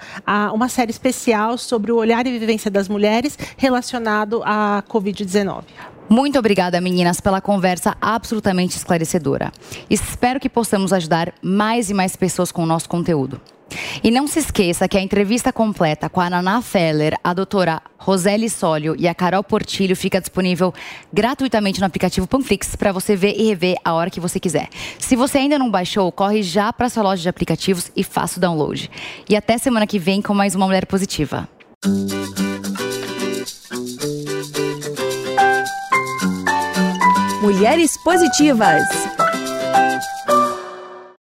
uma 0.51 0.69
série 0.69 0.89
especial 0.89 1.55
sobre 1.55 1.91
o 1.91 1.95
olhar 1.95 2.25
e 2.25 2.39
vivência 2.39 2.71
das 2.71 2.87
mulheres 2.87 3.37
relacionado 3.57 4.41
à 4.43 4.83
Covid-19. 4.89 5.65
Muito 6.09 6.39
obrigada, 6.39 6.81
meninas, 6.81 7.19
pela 7.19 7.41
conversa 7.41 7.95
absolutamente 8.01 8.75
esclarecedora. 8.75 9.51
Espero 9.87 10.39
que 10.39 10.49
possamos 10.49 10.91
ajudar 10.93 11.31
mais 11.43 11.91
e 11.91 11.93
mais 11.93 12.15
pessoas 12.15 12.51
com 12.51 12.63
o 12.63 12.65
nosso 12.65 12.89
conteúdo. 12.89 13.39
E 14.03 14.11
não 14.11 14.27
se 14.27 14.39
esqueça 14.39 14.87
que 14.87 14.97
a 14.97 15.01
entrevista 15.01 15.51
completa 15.51 16.09
com 16.09 16.21
a 16.21 16.29
Naná 16.29 16.61
Feller, 16.61 17.17
a 17.23 17.33
doutora 17.33 17.81
Roseli 17.97 18.49
Sólio 18.49 18.95
e 18.97 19.07
a 19.07 19.15
Carol 19.15 19.43
Portilho 19.43 19.95
fica 19.95 20.19
disponível 20.19 20.73
gratuitamente 21.11 21.79
no 21.79 21.85
aplicativo 21.85 22.27
Panflix 22.27 22.75
para 22.75 22.91
você 22.91 23.15
ver 23.15 23.35
e 23.37 23.47
rever 23.47 23.77
a 23.83 23.93
hora 23.93 24.09
que 24.09 24.19
você 24.19 24.39
quiser. 24.39 24.69
Se 24.99 25.15
você 25.15 25.39
ainda 25.39 25.57
não 25.57 25.71
baixou, 25.71 26.11
corre 26.11 26.43
já 26.43 26.71
para 26.71 26.89
sua 26.89 27.03
loja 27.03 27.21
de 27.23 27.29
aplicativos 27.29 27.91
e 27.95 28.03
faça 28.03 28.37
o 28.37 28.41
download. 28.41 28.89
E 29.27 29.35
até 29.35 29.57
semana 29.57 29.87
que 29.87 29.97
vem 29.97 30.21
com 30.21 30.33
mais 30.33 30.55
uma 30.55 30.65
Mulher 30.65 30.85
Positiva. 30.85 31.49
Mulheres 37.41 37.91
Positivas. 38.03 39.04